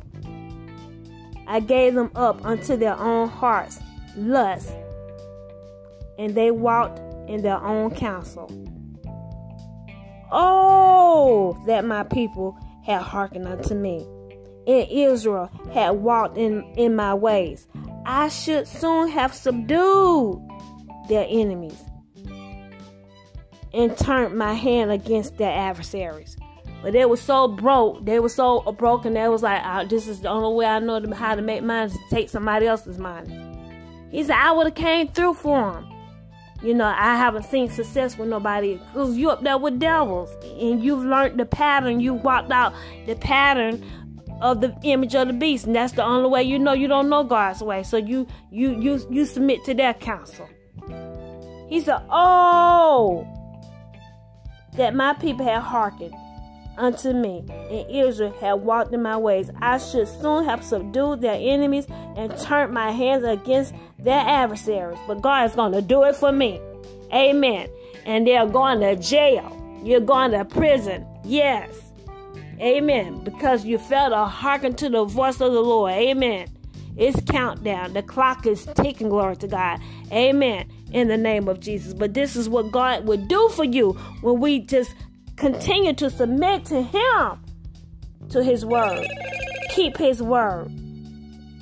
I 1.47 1.60
gave 1.60 1.95
them 1.95 2.12
up 2.15 2.45
unto 2.45 2.76
their 2.78 2.97
own 2.99 3.30
hearts, 3.30 3.80
lust, 4.15 4.76
and 6.19 6.36
they 6.36 6.52
walked 6.52 6.99
in 7.30 7.41
their 7.41 7.63
own 7.63 7.91
counsel. 7.91 8.52
Oh, 10.35 11.61
that 11.67 11.85
my 11.85 12.03
people 12.03 12.57
had 12.83 13.03
hearkened 13.03 13.47
unto 13.47 13.75
me, 13.75 14.05
and 14.65 14.87
Israel 14.89 15.51
had 15.71 15.91
walked 15.91 16.37
in, 16.37 16.63
in 16.75 16.95
my 16.95 17.13
ways. 17.13 17.67
I 18.05 18.29
should 18.29 18.67
soon 18.67 19.09
have 19.09 19.33
subdued 19.35 20.41
their 21.07 21.27
enemies 21.29 21.79
and 23.73 23.95
turned 23.95 24.35
my 24.35 24.53
hand 24.53 24.91
against 24.91 25.37
their 25.37 25.51
adversaries. 25.51 26.35
But 26.81 26.93
they 26.93 27.05
were 27.05 27.15
so 27.15 27.47
broke, 27.47 28.03
they 28.03 28.19
were 28.19 28.27
so 28.27 28.61
broken, 28.73 29.13
they 29.13 29.29
was 29.29 29.43
like, 29.43 29.61
oh, 29.63 29.85
this 29.85 30.07
is 30.07 30.21
the 30.21 30.29
only 30.29 30.55
way 30.55 30.65
I 30.65 30.79
know 30.79 30.99
how 31.13 31.35
to 31.35 31.43
make 31.43 31.63
money 31.63 31.91
to 31.91 31.99
take 32.09 32.29
somebody 32.29 32.65
else's 32.65 32.97
money. 32.97 33.39
He 34.09 34.23
said, 34.23 34.35
I 34.35 34.51
would 34.51 34.65
have 34.65 34.75
came 34.75 35.07
through 35.09 35.35
for 35.35 35.73
him. 35.73 35.92
You 36.63 36.73
know, 36.73 36.86
I 36.86 37.17
haven't 37.17 37.43
seen 37.43 37.69
success 37.69 38.17
with 38.17 38.30
nobody 38.30 38.76
because 38.76 39.17
you 39.17 39.30
up 39.30 39.43
there 39.43 39.58
with 39.58 39.80
devils 39.80 40.30
and 40.43 40.82
you've 40.82 41.04
learned 41.04 41.38
the 41.38 41.45
pattern. 41.45 41.99
you've 41.99 42.23
walked 42.23 42.52
out 42.52 42.73
the 43.06 43.15
pattern 43.15 43.84
of 44.41 44.62
the 44.62 44.73
image 44.84 45.13
of 45.13 45.28
the 45.28 45.34
beast, 45.34 45.65
and 45.65 45.76
that's 45.76 45.93
the 45.93 46.04
only 46.04 46.30
way 46.30 46.41
you 46.41 46.58
know 46.58 46.71
you 46.73 46.88
don't 46.88 47.10
know 47.10 47.23
God's 47.23 47.62
way. 47.62 47.84
So 47.84 47.97
you 47.97 48.28
you 48.49 48.80
you 48.80 49.06
you 49.10 49.26
submit 49.26 49.63
to 49.65 49.73
their 49.73 49.93
counsel. 49.93 50.47
He 51.67 51.82
said, 51.82 52.02
"Oh, 52.10 53.28
that 54.78 54.95
my 54.95 55.13
people 55.13 55.45
had 55.45 55.62
hearkened 55.62 56.13
unto 56.77 57.13
me, 57.13 57.43
and 57.49 57.89
Israel 57.89 58.33
had 58.39 58.53
walked 58.53 58.93
in 58.93 59.01
my 59.01 59.17
ways. 59.17 59.49
I 59.62 59.77
should 59.77 60.07
soon 60.07 60.45
have 60.45 60.63
subdued 60.63 61.21
their 61.21 61.38
enemies 61.39 61.86
and 62.15 62.36
turned 62.39 62.73
my 62.73 62.91
hands 62.91 63.23
against 63.23 63.73
their 63.99 64.19
adversaries. 64.19 64.99
But 65.07 65.21
God 65.21 65.49
is 65.49 65.55
going 65.55 65.73
to 65.73 65.81
do 65.81 66.03
it 66.03 66.15
for 66.15 66.31
me. 66.31 66.59
Amen. 67.13 67.69
And 68.05 68.27
they're 68.27 68.47
going 68.47 68.79
to 68.81 68.95
jail. 68.95 69.59
You're 69.83 69.99
going 69.99 70.31
to 70.31 70.45
prison. 70.45 71.05
Yes. 71.23 71.79
Amen. 72.59 73.23
Because 73.23 73.65
you 73.65 73.77
failed 73.77 74.13
to 74.13 74.25
hearken 74.25 74.75
to 74.75 74.89
the 74.89 75.05
voice 75.05 75.41
of 75.41 75.53
the 75.53 75.62
Lord. 75.62 75.93
Amen. 75.93 76.47
It's 76.95 77.19
countdown. 77.29 77.93
The 77.93 78.03
clock 78.03 78.45
is 78.45 78.65
ticking. 78.75 79.09
Glory 79.09 79.36
to 79.38 79.47
God. 79.47 79.79
Amen. 80.12 80.69
In 80.91 81.07
the 81.07 81.17
name 81.17 81.47
of 81.47 81.59
Jesus. 81.59 81.93
But 81.93 82.13
this 82.13 82.36
is 82.36 82.47
what 82.47 82.71
God 82.71 83.05
would 83.05 83.27
do 83.27 83.49
for 83.49 83.63
you 83.63 83.93
when 84.21 84.39
we 84.39 84.59
just 84.59 84.93
continue 85.43 85.91
to 85.91 86.10
submit 86.10 86.63
to 86.63 86.82
Him, 86.82 87.38
to 88.29 88.41
His 88.41 88.65
word. 88.65 89.06
Keep 89.71 89.97
His 89.97 90.23
word. 90.23 90.71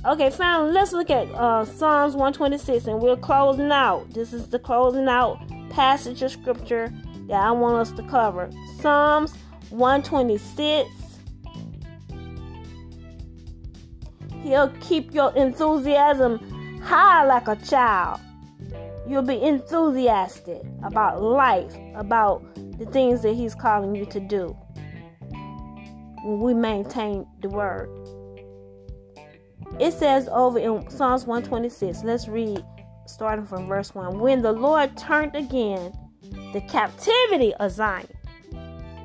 Okay, 0.05 0.29
family, 0.29 0.71
let's 0.71 0.93
look 0.93 1.09
at 1.09 1.27
uh, 1.31 1.65
Psalms 1.65 2.13
126 2.13 2.85
and 2.85 3.01
we're 3.01 3.15
closing 3.15 3.71
out. 3.71 4.07
This 4.13 4.33
is 4.33 4.49
the 4.49 4.59
closing 4.59 5.07
out 5.07 5.39
passage 5.71 6.21
of 6.21 6.31
scripture 6.31 6.93
that 7.27 7.41
I 7.41 7.51
want 7.51 7.77
us 7.77 7.91
to 7.93 8.03
cover. 8.03 8.51
Psalms 8.79 9.33
126. 9.71 10.87
He'll 14.43 14.69
keep 14.79 15.11
your 15.11 15.35
enthusiasm 15.35 16.81
high 16.81 17.25
like 17.25 17.47
a 17.47 17.55
child. 17.55 18.19
You'll 19.07 19.23
be 19.23 19.41
enthusiastic 19.41 20.61
about 20.83 21.21
life, 21.21 21.75
about 21.95 22.43
the 22.81 22.91
things 22.91 23.21
that 23.21 23.33
He's 23.33 23.53
calling 23.53 23.95
you 23.95 24.05
to 24.07 24.19
do 24.19 24.57
when 26.23 26.39
we 26.39 26.53
maintain 26.53 27.27
the 27.41 27.49
Word. 27.49 27.89
It 29.79 29.93
says 29.93 30.27
over 30.31 30.57
in 30.57 30.89
Psalms 30.89 31.25
126, 31.25 32.03
let's 32.03 32.27
read 32.27 32.63
starting 33.05 33.45
from 33.45 33.67
verse 33.67 33.93
1. 33.93 34.19
When 34.19 34.41
the 34.41 34.51
Lord 34.51 34.97
turned 34.97 35.35
again 35.35 35.93
the 36.53 36.61
captivity 36.61 37.53
of 37.55 37.71
Zion, 37.71 38.07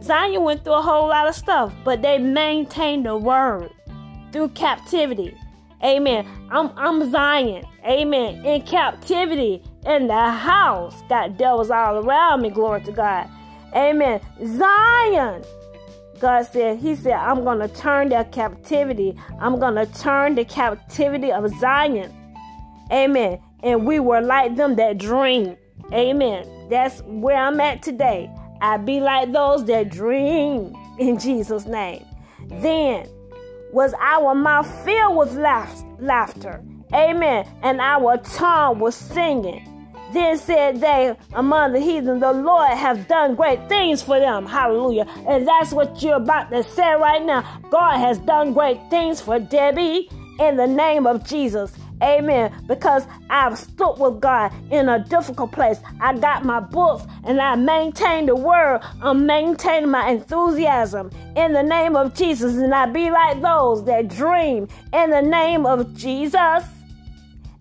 Zion 0.02 0.42
went 0.42 0.64
through 0.64 0.74
a 0.74 0.82
whole 0.82 1.08
lot 1.08 1.28
of 1.28 1.34
stuff, 1.34 1.72
but 1.84 2.00
they 2.00 2.18
maintained 2.18 3.04
the 3.04 3.16
word 3.16 3.70
through 4.32 4.48
captivity. 4.50 5.36
Amen. 5.84 6.26
I'm, 6.50 6.70
I'm 6.76 7.10
Zion. 7.10 7.64
Amen. 7.84 8.44
In 8.46 8.62
captivity 8.62 9.62
in 9.84 10.06
the 10.06 10.30
house. 10.30 11.02
Got 11.08 11.36
devils 11.36 11.70
all 11.70 11.98
around 11.98 12.40
me. 12.40 12.50
Glory 12.50 12.80
to 12.82 12.92
God. 12.92 13.28
Amen. 13.76 14.20
Zion 14.56 15.44
God 16.20 16.46
said, 16.46 16.78
He 16.78 16.94
said, 16.94 17.12
I'm 17.12 17.44
going 17.44 17.58
to 17.58 17.68
turn 17.68 18.08
their 18.08 18.24
captivity. 18.24 19.16
I'm 19.38 19.58
going 19.58 19.74
to 19.74 19.86
turn 19.86 20.34
the 20.34 20.44
captivity 20.44 21.30
of 21.32 21.48
Zion. 21.58 22.12
Amen. 22.92 23.40
And 23.62 23.86
we 23.86 24.00
were 24.00 24.20
like 24.20 24.56
them 24.56 24.76
that 24.76 24.98
dream. 24.98 25.56
Amen. 25.92 26.68
That's 26.70 27.00
where 27.02 27.36
I'm 27.36 27.60
at 27.60 27.82
today. 27.82 28.30
I 28.60 28.78
be 28.78 29.00
like 29.00 29.32
those 29.32 29.64
that 29.66 29.90
dream 29.90 30.74
in 30.98 31.18
Jesus' 31.18 31.66
name. 31.66 32.04
Then 32.46 33.08
was 33.72 33.92
our 34.00 34.34
mouth 34.34 34.70
filled 34.84 35.16
with 35.16 35.32
laughter. 35.98 36.62
Amen. 36.94 37.46
And 37.62 37.80
our 37.80 38.16
tongue 38.18 38.78
was 38.78 38.94
singing. 38.94 39.75
Then 40.16 40.38
said 40.38 40.80
they 40.80 41.14
among 41.34 41.74
the 41.74 41.80
heathen, 41.80 42.20
The 42.20 42.32
Lord 42.32 42.70
has 42.70 42.96
done 43.04 43.34
great 43.34 43.68
things 43.68 44.02
for 44.02 44.18
them. 44.18 44.46
Hallelujah. 44.46 45.06
And 45.28 45.46
that's 45.46 45.72
what 45.72 46.02
you're 46.02 46.16
about 46.16 46.50
to 46.52 46.62
say 46.62 46.94
right 46.94 47.22
now. 47.22 47.42
God 47.70 47.98
has 47.98 48.16
done 48.20 48.54
great 48.54 48.80
things 48.88 49.20
for 49.20 49.38
Debbie 49.38 50.08
in 50.40 50.56
the 50.56 50.66
name 50.66 51.06
of 51.06 51.22
Jesus. 51.26 51.70
Amen. 52.02 52.50
Because 52.66 53.06
I've 53.28 53.58
stood 53.58 53.98
with 53.98 54.20
God 54.20 54.52
in 54.70 54.88
a 54.88 55.04
difficult 55.04 55.52
place. 55.52 55.80
I 56.00 56.16
got 56.16 56.46
my 56.46 56.60
books 56.60 57.04
and 57.24 57.38
I 57.38 57.54
maintain 57.56 58.24
the 58.24 58.36
word. 58.36 58.80
I'm 59.02 59.26
maintaining 59.26 59.90
my 59.90 60.08
enthusiasm 60.08 61.10
in 61.36 61.52
the 61.52 61.62
name 61.62 61.94
of 61.94 62.14
Jesus. 62.14 62.56
And 62.56 62.74
I 62.74 62.86
be 62.86 63.10
like 63.10 63.42
those 63.42 63.84
that 63.84 64.08
dream 64.08 64.66
in 64.94 65.10
the 65.10 65.20
name 65.20 65.66
of 65.66 65.94
Jesus. 65.94 66.64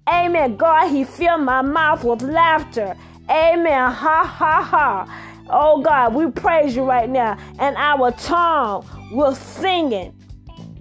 Amen. 0.07 0.55
God, 0.55 0.89
He 0.89 1.03
filled 1.03 1.41
my 1.41 1.61
mouth 1.61 2.03
with 2.03 2.21
laughter. 2.21 2.95
Amen. 3.29 3.91
Ha 3.91 4.23
ha 4.23 4.61
ha. 4.63 5.45
Oh 5.49 5.81
God, 5.81 6.13
we 6.13 6.29
praise 6.31 6.75
you 6.75 6.83
right 6.83 7.09
now. 7.09 7.37
And 7.59 7.75
our 7.77 8.11
tongue 8.11 8.85
will 9.11 9.35
singing. 9.35 10.13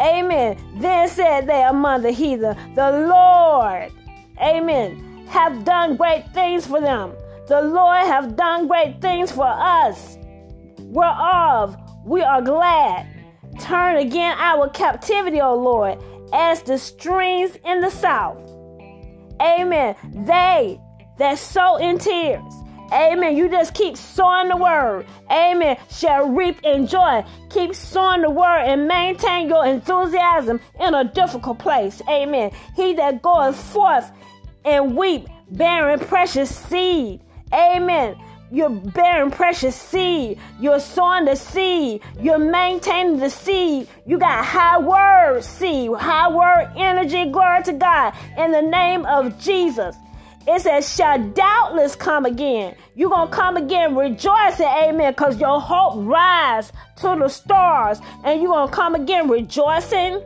Amen. 0.00 0.58
Then 0.80 1.08
said 1.08 1.46
they 1.46 1.62
among 1.62 2.02
the 2.02 2.10
heathen, 2.10 2.56
The 2.74 3.06
Lord, 3.08 3.92
amen, 4.42 5.26
have 5.28 5.64
done 5.64 5.96
great 5.96 6.24
things 6.32 6.66
for 6.66 6.80
them. 6.80 7.12
The 7.46 7.60
Lord 7.60 8.02
have 8.04 8.36
done 8.36 8.66
great 8.66 9.00
things 9.00 9.30
for 9.30 9.46
us, 9.46 10.16
whereof 10.78 11.76
we 12.04 12.22
are 12.22 12.42
glad. 12.42 13.06
Turn 13.60 13.96
again 13.96 14.36
our 14.38 14.68
captivity, 14.70 15.40
O 15.40 15.54
Lord, 15.54 15.98
as 16.32 16.62
the 16.62 16.78
streams 16.78 17.56
in 17.64 17.80
the 17.80 17.90
south. 17.90 18.53
Amen. 19.44 19.94
They 20.26 20.80
that 21.18 21.38
sow 21.38 21.76
in 21.76 21.98
tears 21.98 22.54
Amen. 22.92 23.36
You 23.36 23.48
just 23.48 23.74
keep 23.74 23.96
sowing 23.96 24.48
the 24.48 24.56
word. 24.56 25.06
Amen. 25.30 25.76
Shall 25.90 26.28
reap 26.30 26.62
in 26.62 26.86
joy. 26.86 27.24
Keep 27.50 27.74
sowing 27.74 28.22
the 28.22 28.30
word 28.30 28.62
and 28.66 28.86
maintain 28.86 29.48
your 29.48 29.66
enthusiasm 29.66 30.60
in 30.80 30.94
a 30.94 31.04
difficult 31.04 31.58
place. 31.58 32.00
Amen. 32.08 32.52
He 32.76 32.94
that 32.94 33.22
goeth 33.22 33.56
forth 33.56 34.10
and 34.64 34.96
weep, 34.96 35.26
bearing 35.50 35.98
precious 35.98 36.54
seed. 36.54 37.20
Amen. 37.52 38.16
You're 38.54 38.70
bearing 38.70 39.32
precious 39.32 39.74
seed. 39.74 40.38
You're 40.60 40.78
sowing 40.78 41.24
the 41.24 41.34
seed. 41.34 42.02
You're 42.20 42.38
maintaining 42.38 43.18
the 43.18 43.28
seed. 43.28 43.88
You 44.06 44.16
got 44.16 44.44
high 44.44 44.78
word 44.78 45.42
seed, 45.42 45.90
high 45.92 46.28
word 46.28 46.70
energy. 46.76 47.30
Glory 47.32 47.64
to 47.64 47.72
God. 47.72 48.14
In 48.38 48.52
the 48.52 48.62
name 48.62 49.06
of 49.06 49.40
Jesus. 49.40 49.96
It 50.46 50.60
says, 50.60 50.94
shall 50.94 51.18
doubtless 51.30 51.96
come 51.96 52.26
again. 52.26 52.76
You're 52.94 53.10
going 53.10 53.28
to 53.28 53.34
come 53.34 53.56
again 53.56 53.96
rejoicing, 53.96 54.66
amen, 54.66 55.14
because 55.14 55.40
your 55.40 55.60
hope 55.60 55.94
rise 56.06 56.70
to 56.98 57.16
the 57.18 57.28
stars. 57.28 57.98
And 58.22 58.40
you're 58.40 58.52
going 58.52 58.68
to 58.68 58.74
come 58.74 58.94
again 58.94 59.28
rejoicing 59.28 60.22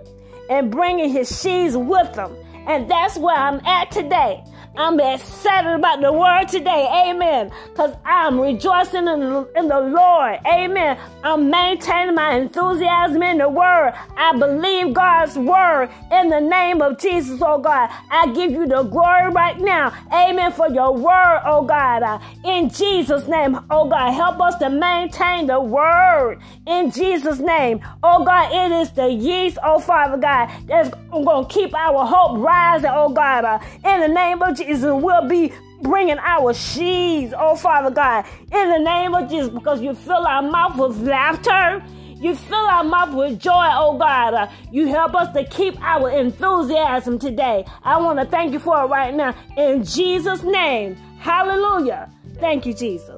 and 0.50 0.70
bringing 0.70 1.08
his 1.08 1.40
sheaves 1.40 1.76
with 1.78 2.12
them. 2.12 2.36
And 2.66 2.90
that's 2.90 3.16
where 3.16 3.36
I'm 3.36 3.64
at 3.64 3.90
today. 3.90 4.44
I'm 4.78 5.00
excited 5.00 5.74
about 5.74 6.00
the 6.00 6.12
word 6.12 6.46
today. 6.46 6.88
Amen. 7.08 7.50
Because 7.70 7.96
I'm 8.04 8.40
rejoicing 8.40 9.08
in, 9.08 9.46
in 9.56 9.66
the 9.66 9.80
Lord. 9.80 10.38
Amen. 10.46 10.96
I'm 11.24 11.50
maintaining 11.50 12.14
my 12.14 12.36
enthusiasm 12.36 13.20
in 13.24 13.38
the 13.38 13.48
word. 13.48 13.92
I 14.16 14.38
believe 14.38 14.94
God's 14.94 15.36
word 15.36 15.90
in 16.12 16.28
the 16.28 16.40
name 16.40 16.80
of 16.80 17.00
Jesus, 17.00 17.42
oh 17.42 17.58
God. 17.58 17.90
I 18.08 18.32
give 18.32 18.52
you 18.52 18.68
the 18.68 18.84
glory 18.84 19.30
right 19.30 19.58
now. 19.58 19.92
Amen. 20.12 20.52
For 20.52 20.68
your 20.68 20.92
word, 20.94 21.42
oh 21.44 21.64
God. 21.66 22.04
Uh, 22.04 22.20
in 22.44 22.70
Jesus' 22.70 23.26
name, 23.26 23.58
oh 23.70 23.88
God. 23.88 24.12
Help 24.12 24.40
us 24.40 24.54
to 24.58 24.70
maintain 24.70 25.48
the 25.48 25.60
word 25.60 26.38
in 26.68 26.92
Jesus' 26.92 27.40
name. 27.40 27.80
Oh 28.04 28.24
God, 28.24 28.52
it 28.52 28.72
is 28.80 28.92
the 28.92 29.08
yeast, 29.10 29.58
oh 29.64 29.80
Father 29.80 30.18
God, 30.18 30.48
that's 30.68 30.90
going 31.10 31.46
to 31.48 31.52
keep 31.52 31.74
our 31.74 32.06
hope 32.06 32.38
rising, 32.38 32.90
oh 32.92 33.08
God. 33.08 33.44
Uh, 33.44 33.58
in 33.84 34.02
the 34.02 34.08
name 34.08 34.40
of 34.40 34.50
Jesus. 34.50 34.67
Jesus 34.68 34.92
will 34.92 35.26
be 35.26 35.50
bringing 35.80 36.18
our 36.18 36.52
sheaves, 36.52 37.32
oh 37.34 37.56
Father 37.56 37.90
God, 37.90 38.26
in 38.52 38.68
the 38.68 38.78
name 38.78 39.14
of 39.14 39.30
Jesus, 39.30 39.48
because 39.48 39.80
you 39.80 39.94
fill 39.94 40.26
our 40.26 40.42
mouth 40.42 40.76
with 40.76 40.98
laughter. 41.00 41.82
You 42.20 42.34
fill 42.34 42.66
our 42.66 42.84
mouth 42.84 43.14
with 43.14 43.40
joy, 43.40 43.68
oh 43.72 43.96
God. 43.96 44.34
Uh, 44.34 44.50
you 44.70 44.88
help 44.88 45.14
us 45.14 45.32
to 45.32 45.44
keep 45.44 45.80
our 45.80 46.10
enthusiasm 46.10 47.18
today. 47.18 47.64
I 47.82 47.98
want 47.98 48.18
to 48.18 48.26
thank 48.26 48.52
you 48.52 48.58
for 48.58 48.82
it 48.82 48.86
right 48.88 49.14
now. 49.14 49.34
In 49.56 49.84
Jesus' 49.84 50.42
name. 50.42 50.96
Hallelujah. 51.18 52.10
Thank 52.38 52.66
you, 52.66 52.74
Jesus. 52.74 53.17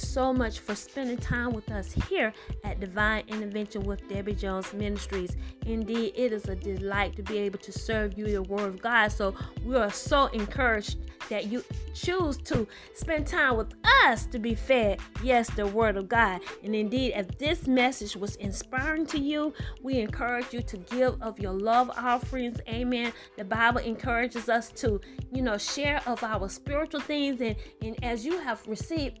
So 0.00 0.32
much 0.32 0.58
for 0.58 0.74
spending 0.74 1.18
time 1.18 1.52
with 1.52 1.70
us 1.70 1.92
here 2.08 2.32
at 2.64 2.80
Divine 2.80 3.24
Intervention 3.28 3.82
with 3.82 4.08
Debbie 4.08 4.34
Jones 4.34 4.72
Ministries. 4.72 5.36
Indeed, 5.66 6.14
it 6.16 6.32
is 6.32 6.48
a 6.48 6.56
delight 6.56 7.16
to 7.16 7.22
be 7.22 7.38
able 7.38 7.58
to 7.58 7.72
serve 7.72 8.18
you 8.18 8.26
the 8.26 8.42
Word 8.42 8.68
of 8.68 8.82
God. 8.82 9.12
So 9.12 9.34
we 9.64 9.76
are 9.76 9.90
so 9.90 10.26
encouraged 10.26 10.96
that 11.28 11.46
you 11.46 11.64
choose 11.94 12.36
to 12.38 12.66
spend 12.94 13.26
time 13.26 13.56
with 13.56 13.72
us 14.04 14.26
to 14.26 14.38
be 14.38 14.54
fed, 14.54 14.98
yes, 15.22 15.48
the 15.50 15.66
Word 15.66 15.96
of 15.96 16.08
God. 16.08 16.40
And 16.64 16.74
indeed, 16.74 17.12
if 17.14 17.38
this 17.38 17.66
message 17.66 18.16
was 18.16 18.36
inspiring 18.36 19.06
to 19.06 19.18
you, 19.18 19.54
we 19.82 20.00
encourage 20.00 20.52
you 20.52 20.62
to 20.62 20.76
give 20.76 21.22
of 21.22 21.38
your 21.38 21.52
love 21.52 21.90
offerings. 21.96 22.58
Amen. 22.68 23.12
The 23.36 23.44
Bible 23.44 23.80
encourages 23.80 24.48
us 24.48 24.70
to, 24.72 25.00
you 25.32 25.42
know, 25.42 25.56
share 25.58 26.02
of 26.06 26.22
our 26.24 26.48
spiritual 26.48 27.00
things. 27.00 27.40
And, 27.40 27.56
and 27.80 28.02
as 28.04 28.24
you 28.24 28.38
have 28.40 28.66
received 28.66 29.20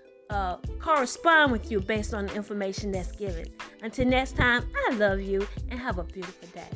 uh, 0.31 0.57
correspond 0.79 1.51
with 1.51 1.69
you 1.69 1.79
based 1.79 2.13
on 2.13 2.25
the 2.25 2.35
information 2.35 2.91
that's 2.91 3.11
given. 3.11 3.45
Until 3.83 4.07
next 4.07 4.37
time, 4.37 4.67
I 4.87 4.95
love 4.95 5.21
you 5.21 5.45
and 5.69 5.79
have 5.79 5.99
a 5.99 6.03
beautiful 6.03 6.47
day. 6.49 6.67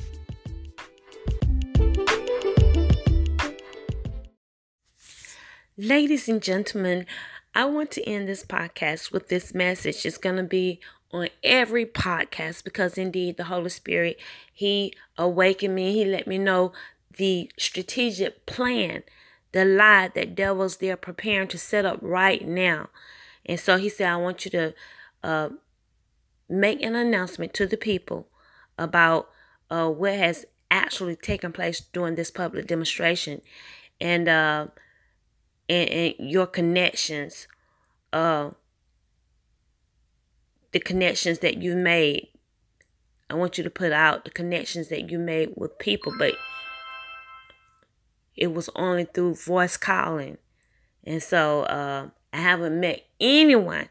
Ladies 5.78 6.30
and 6.30 6.42
gentlemen, 6.42 7.06
I 7.54 7.66
want 7.66 7.92
to 7.92 8.04
end 8.08 8.28
this 8.28 8.46
podcast 8.46 9.12
with 9.12 9.30
this 9.30 9.54
message. 9.54 10.06
It's 10.06 10.18
going 10.18 10.38
to 10.38 10.44
be 10.44 10.80
on 11.12 11.30
every 11.44 11.86
podcast 11.86 12.64
because 12.64 12.98
indeed 12.98 13.38
the 13.38 13.46
Holy 13.46 13.70
Spirit, 13.70 14.20
He 14.54 14.94
awakened 15.18 15.76
me. 15.76 15.94
He 15.94 16.06
let 16.06 16.28
me 16.28 16.38
know 16.38 16.74
the 17.18 17.50
strategic 17.58 18.46
plan, 18.46 19.04
the 19.54 19.64
lie 19.64 20.12
that 20.14 20.36
devils 20.36 20.78
they're 20.78 20.98
preparing 20.98 21.48
to 21.50 21.58
set 21.58 21.86
up 21.86 22.00
right 22.02 22.46
now. 22.46 22.90
And 23.46 23.60
so 23.60 23.78
He 23.78 23.90
said, 23.90 24.10
I 24.10 24.18
want 24.18 24.46
you 24.46 24.52
to 24.52 24.74
uh, 25.24 25.50
make 26.50 26.82
an 26.82 26.96
announcement 26.96 27.54
to 27.56 27.68
the 27.68 27.78
people 27.78 28.28
about 28.78 29.30
uh, 29.70 29.90
what 29.90 30.14
has 30.14 30.46
actually 30.70 31.16
taken 31.16 31.52
place 31.52 31.80
during 31.80 32.16
this 32.16 32.32
public 32.32 32.68
demonstration. 32.68 33.42
And 34.02 34.28
uh, 34.28 34.68
and, 35.70 35.90
and 35.90 36.14
your 36.20 36.46
connections, 36.46 37.48
uh, 38.14 38.52
the 40.72 40.80
connections 40.80 41.40
that 41.40 41.62
you 41.62 41.76
made. 41.76 42.30
I 43.30 43.34
want 43.34 43.58
you 43.58 43.64
to 43.64 43.72
put 43.72 43.92
out 43.92 44.24
the 44.24 44.30
connections 44.30 44.90
that 44.90 45.10
you 45.10 45.18
made 45.18 45.54
with 45.56 45.80
people, 45.80 46.14
but 46.18 46.36
it 48.36 48.54
was 48.54 48.70
only 48.76 49.06
through 49.06 49.36
voice 49.36 49.78
calling. 49.78 50.38
And 51.04 51.24
so 51.24 51.64
uh, 51.64 52.10
I 52.36 52.40
haven't 52.40 52.78
met 52.82 53.06
anyone, 53.18 53.88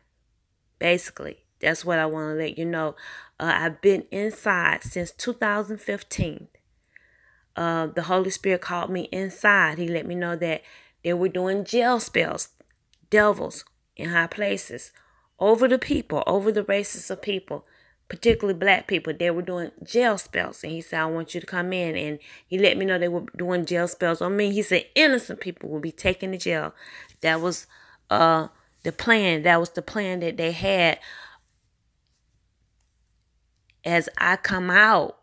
basically. 0.78 1.38
That's 1.60 1.82
what 1.82 1.98
I 1.98 2.04
want 2.04 2.32
to 2.32 2.34
let 2.34 2.58
you 2.58 2.66
know. 2.66 2.94
Uh, 3.40 3.52
I've 3.54 3.80
been 3.80 4.04
inside 4.10 4.82
since 4.82 5.12
2015. 5.12 6.48
Uh, 7.56 7.86
the 7.86 8.02
Holy 8.02 8.28
Spirit 8.28 8.60
called 8.60 8.90
me 8.90 9.08
inside. 9.10 9.78
He 9.78 9.88
let 9.88 10.06
me 10.06 10.14
know 10.14 10.36
that 10.36 10.60
they 11.02 11.14
were 11.14 11.30
doing 11.30 11.64
jail 11.64 11.98
spells, 12.00 12.50
devils 13.08 13.64
in 13.96 14.10
high 14.10 14.26
places, 14.26 14.92
over 15.38 15.66
the 15.66 15.78
people, 15.78 16.22
over 16.26 16.52
the 16.52 16.64
races 16.64 17.10
of 17.10 17.22
people, 17.22 17.64
particularly 18.08 18.58
black 18.58 18.86
people. 18.86 19.14
They 19.18 19.30
were 19.30 19.40
doing 19.40 19.70
jail 19.82 20.18
spells. 20.18 20.62
And 20.62 20.70
he 20.70 20.82
said, 20.82 21.00
I 21.00 21.06
want 21.06 21.34
you 21.34 21.40
to 21.40 21.46
come 21.46 21.72
in. 21.72 21.96
And 21.96 22.18
he 22.46 22.58
let 22.58 22.76
me 22.76 22.84
know 22.84 22.98
they 22.98 23.08
were 23.08 23.24
doing 23.34 23.64
jail 23.64 23.88
spells 23.88 24.20
on 24.20 24.36
me. 24.36 24.52
He 24.52 24.60
said, 24.60 24.84
innocent 24.94 25.40
people 25.40 25.70
will 25.70 25.80
be 25.80 25.92
taken 25.92 26.32
to 26.32 26.36
jail. 26.36 26.74
That 27.22 27.40
was 27.40 27.66
uh 28.14 28.48
the 28.82 28.92
plan. 28.92 29.42
That 29.42 29.60
was 29.60 29.70
the 29.70 29.82
plan 29.82 30.20
that 30.20 30.36
they 30.36 30.52
had 30.52 30.98
as 33.84 34.08
I 34.18 34.36
come 34.36 34.70
out 34.70 35.18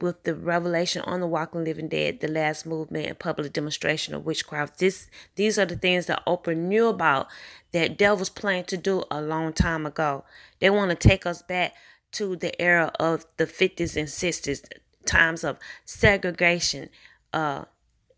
with 0.00 0.22
the 0.22 0.34
revelation 0.34 1.02
on 1.02 1.20
the 1.20 1.26
walking 1.26 1.64
living 1.64 1.88
dead, 1.88 2.20
the 2.20 2.28
last 2.28 2.64
movement 2.64 3.06
and 3.06 3.18
public 3.18 3.52
demonstration 3.52 4.14
of 4.14 4.24
witchcraft. 4.24 4.78
This 4.78 5.08
these 5.36 5.58
are 5.58 5.66
the 5.66 5.76
things 5.76 6.06
that 6.06 6.24
Oprah 6.26 6.56
knew 6.56 6.88
about 6.88 7.28
that 7.72 7.98
devils 7.98 8.30
planned 8.30 8.66
to 8.68 8.76
do 8.76 9.04
a 9.10 9.20
long 9.20 9.52
time 9.52 9.86
ago. 9.86 10.24
They 10.58 10.70
want 10.70 10.90
to 10.90 11.08
take 11.08 11.26
us 11.26 11.42
back 11.42 11.74
to 12.12 12.34
the 12.34 12.60
era 12.60 12.90
of 12.98 13.26
the 13.36 13.46
50s 13.46 13.96
and 13.96 14.08
60s, 14.08 14.64
times 15.06 15.44
of 15.44 15.58
segregation, 15.84 16.88
uh, 17.32 17.66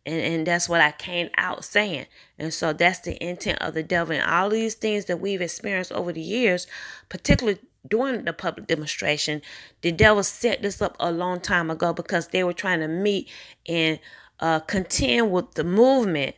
and, 0.04 0.20
and 0.20 0.46
that's 0.46 0.68
what 0.68 0.80
I 0.80 0.92
came 0.92 1.30
out 1.36 1.64
saying. 1.64 2.06
And 2.38 2.52
so 2.52 2.72
that's 2.72 3.00
the 3.00 3.22
intent 3.24 3.60
of 3.60 3.74
the 3.74 3.82
devil. 3.82 4.14
And 4.14 4.24
all 4.24 4.48
these 4.48 4.74
things 4.74 5.04
that 5.06 5.20
we've 5.20 5.40
experienced 5.40 5.92
over 5.92 6.12
the 6.12 6.20
years, 6.20 6.66
particularly 7.08 7.60
during 7.86 8.24
the 8.24 8.32
public 8.32 8.66
demonstration, 8.66 9.42
the 9.80 9.92
devil 9.92 10.22
set 10.22 10.62
this 10.62 10.82
up 10.82 10.96
a 10.98 11.12
long 11.12 11.40
time 11.40 11.70
ago 11.70 11.92
because 11.92 12.28
they 12.28 12.42
were 12.42 12.52
trying 12.52 12.80
to 12.80 12.88
meet 12.88 13.30
and 13.66 14.00
uh, 14.40 14.60
contend 14.60 15.30
with 15.30 15.52
the 15.54 15.64
movement. 15.64 16.34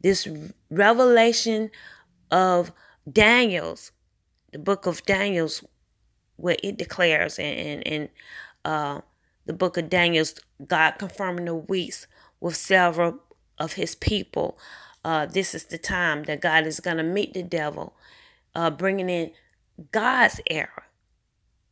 This 0.00 0.28
revelation 0.70 1.70
of 2.30 2.72
Daniel's, 3.10 3.92
the 4.52 4.58
book 4.58 4.86
of 4.86 5.04
Daniel's, 5.04 5.64
where 6.36 6.56
it 6.62 6.76
declares, 6.76 7.38
and, 7.38 7.58
and, 7.58 7.86
and 7.86 8.08
uh, 8.64 9.00
the 9.46 9.52
book 9.52 9.76
of 9.76 9.88
Daniel's, 9.88 10.34
God 10.66 10.92
confirming 10.98 11.44
the 11.44 11.54
weeks 11.54 12.06
with 12.42 12.56
several 12.56 13.20
of 13.58 13.74
his 13.74 13.94
people. 13.94 14.58
Uh, 15.04 15.24
this 15.24 15.54
is 15.54 15.64
the 15.64 15.78
time 15.78 16.24
that 16.24 16.40
God 16.40 16.66
is 16.66 16.80
going 16.80 16.96
to 16.98 17.02
meet 17.02 17.32
the 17.32 17.42
devil, 17.42 17.94
uh, 18.54 18.68
bringing 18.68 19.08
in 19.08 19.30
God's 19.92 20.40
era. 20.50 20.82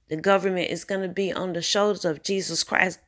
The 0.09 0.16
government 0.16 0.70
is 0.70 0.85
going 0.85 1.02
to 1.02 1.09
be 1.09 1.33
on 1.33 1.52
the 1.52 1.62
shoulders 1.62 2.04
of 2.04 2.22
Jesus 2.22 2.64
Christ. 2.64 3.00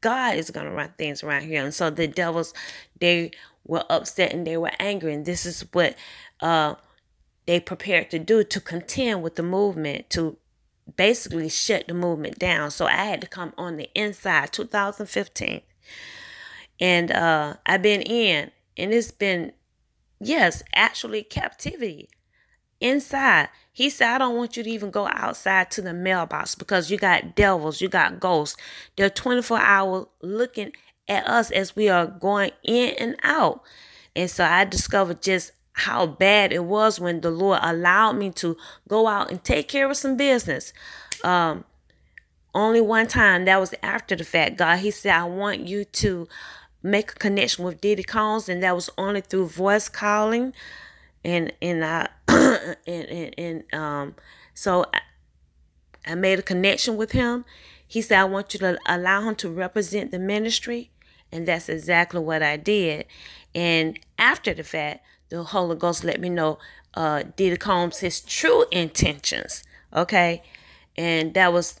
God 0.00 0.36
is 0.36 0.50
going 0.50 0.66
to 0.66 0.72
run 0.72 0.94
things 0.96 1.22
around 1.22 1.42
here. 1.42 1.62
And 1.62 1.74
so 1.74 1.90
the 1.90 2.06
devils, 2.06 2.54
they 3.00 3.32
were 3.64 3.84
upset 3.90 4.32
and 4.32 4.46
they 4.46 4.56
were 4.56 4.72
angry. 4.78 5.12
And 5.12 5.26
this 5.26 5.44
is 5.44 5.62
what 5.72 5.96
uh, 6.40 6.76
they 7.46 7.60
prepared 7.60 8.10
to 8.10 8.18
do 8.18 8.44
to 8.44 8.60
contend 8.60 9.22
with 9.22 9.34
the 9.34 9.42
movement, 9.42 10.10
to 10.10 10.36
basically 10.96 11.48
shut 11.48 11.88
the 11.88 11.94
movement 11.94 12.38
down. 12.38 12.70
So 12.70 12.86
I 12.86 13.04
had 13.04 13.20
to 13.22 13.26
come 13.26 13.52
on 13.56 13.76
the 13.76 13.90
inside, 13.94 14.52
2015 14.52 15.62
and 16.80 17.10
uh, 17.10 17.54
I've 17.66 17.82
been 17.82 18.02
in, 18.02 18.50
and 18.76 18.92
it's 18.92 19.10
been, 19.10 19.52
yes, 20.20 20.62
actually 20.74 21.22
captivity 21.22 22.08
inside. 22.80 23.48
He 23.72 23.90
said, 23.90 24.14
I 24.14 24.18
don't 24.18 24.36
want 24.36 24.56
you 24.56 24.62
to 24.62 24.70
even 24.70 24.90
go 24.90 25.08
outside 25.08 25.70
to 25.72 25.82
the 25.82 25.92
mailbox 25.92 26.54
because 26.54 26.90
you 26.90 26.98
got 26.98 27.34
devils, 27.34 27.80
you 27.80 27.88
got 27.88 28.20
ghosts. 28.20 28.56
They're 28.96 29.10
24 29.10 29.58
hours 29.58 30.06
looking 30.22 30.72
at 31.08 31.26
us 31.26 31.50
as 31.50 31.74
we 31.74 31.88
are 31.88 32.06
going 32.06 32.50
in 32.62 32.94
and 32.98 33.16
out. 33.22 33.62
And 34.14 34.30
so 34.30 34.44
I 34.44 34.64
discovered 34.64 35.22
just 35.22 35.52
how 35.72 36.06
bad 36.06 36.52
it 36.52 36.64
was 36.64 36.98
when 36.98 37.20
the 37.20 37.30
Lord 37.30 37.60
allowed 37.62 38.14
me 38.14 38.30
to 38.32 38.56
go 38.88 39.06
out 39.06 39.30
and 39.30 39.42
take 39.42 39.68
care 39.68 39.88
of 39.88 39.96
some 39.96 40.16
business. 40.16 40.72
Um, 41.22 41.64
only 42.54 42.80
one 42.80 43.06
time, 43.06 43.44
that 43.44 43.60
was 43.60 43.74
after 43.82 44.16
the 44.16 44.24
fact. 44.24 44.56
God, 44.56 44.78
He 44.78 44.90
said, 44.90 45.14
I 45.14 45.24
want 45.24 45.68
you 45.68 45.84
to 45.84 46.26
make 46.82 47.12
a 47.12 47.14
connection 47.14 47.64
with 47.64 47.80
Diddy 47.80 48.02
Combs, 48.02 48.48
and 48.48 48.62
that 48.62 48.74
was 48.74 48.90
only 48.98 49.20
through 49.20 49.48
voice 49.48 49.88
calling, 49.88 50.52
and 51.24 51.52
and 51.60 51.84
I 51.84 52.08
and, 52.28 52.76
and, 52.86 53.34
and 53.38 53.74
um 53.74 54.14
so 54.54 54.84
I, 54.92 55.00
I 56.12 56.14
made 56.14 56.38
a 56.38 56.42
connection 56.42 56.96
with 56.96 57.12
him. 57.12 57.44
He 57.86 58.02
said, 58.02 58.18
I 58.18 58.24
want 58.24 58.54
you 58.54 58.60
to 58.60 58.78
allow 58.86 59.22
him 59.22 59.34
to 59.36 59.48
represent 59.48 60.10
the 60.10 60.18
ministry. 60.18 60.90
And 61.30 61.46
that's 61.46 61.68
exactly 61.68 62.20
what 62.20 62.42
I 62.42 62.56
did. 62.56 63.06
And 63.54 63.98
after 64.18 64.52
the 64.52 64.64
fact, 64.64 65.04
the 65.28 65.42
Holy 65.42 65.76
Ghost 65.76 66.04
let 66.04 66.20
me 66.20 66.28
know 66.28 66.58
uh 66.94 67.22
Diddy 67.36 67.56
Combs 67.56 67.98
his 67.98 68.20
true 68.20 68.64
intentions. 68.70 69.64
Okay. 69.94 70.42
And 70.96 71.34
that 71.34 71.52
was 71.52 71.80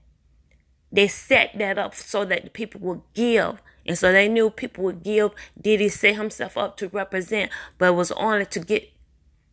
they 0.91 1.07
set 1.07 1.57
that 1.57 1.77
up 1.77 1.95
so 1.95 2.25
that 2.25 2.53
people 2.53 2.81
would 2.81 3.01
give 3.13 3.61
and 3.85 3.97
so 3.97 4.11
they 4.11 4.27
knew 4.27 4.49
people 4.49 4.83
would 4.83 5.03
give. 5.03 5.31
Diddy 5.59 5.89
set 5.89 6.15
himself 6.15 6.57
up 6.57 6.77
to 6.77 6.89
represent, 6.89 7.51
but 7.77 7.89
it 7.89 7.95
was 7.95 8.11
only 8.13 8.45
to 8.47 8.59
get 8.59 8.91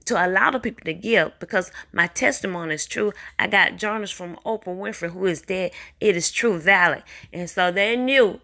to 0.05 0.27
allow 0.27 0.51
the 0.51 0.59
people 0.59 0.85
to 0.85 0.95
give 0.95 1.39
because 1.39 1.71
my 1.93 2.07
testimony 2.07 2.75
is 2.75 2.87
true. 2.87 3.13
I 3.39 3.47
got 3.47 3.77
journals 3.77 4.11
from 4.11 4.37
Oprah 4.45 4.67
Winfrey 4.67 5.11
who 5.11 5.27
is 5.27 5.43
dead. 5.43 5.73
It 6.01 6.17
is 6.17 6.31
true, 6.31 6.59
valid. 6.59 7.03
And 7.33 7.49
so 7.49 7.71
they 7.71 7.97
knew 7.97 8.41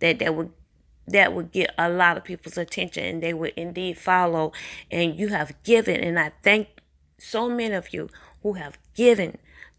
that 0.00 0.18
that 0.18 0.34
would 0.34 0.52
that 1.08 1.32
would 1.32 1.50
get 1.50 1.74
a 1.76 1.88
lot 1.88 2.16
of 2.16 2.22
people's 2.22 2.56
attention 2.56 3.02
and 3.04 3.22
they 3.22 3.34
would 3.34 3.52
indeed 3.56 3.98
follow. 3.98 4.52
And 4.90 5.18
you 5.18 5.28
have 5.28 5.60
given, 5.64 5.96
and 6.00 6.20
I 6.20 6.32
thank 6.42 6.68
so 7.18 7.48
many 7.48 7.74
of 7.74 7.92
you 7.92 8.08
who 8.42 8.52
have 8.52 8.78
given 8.94 9.38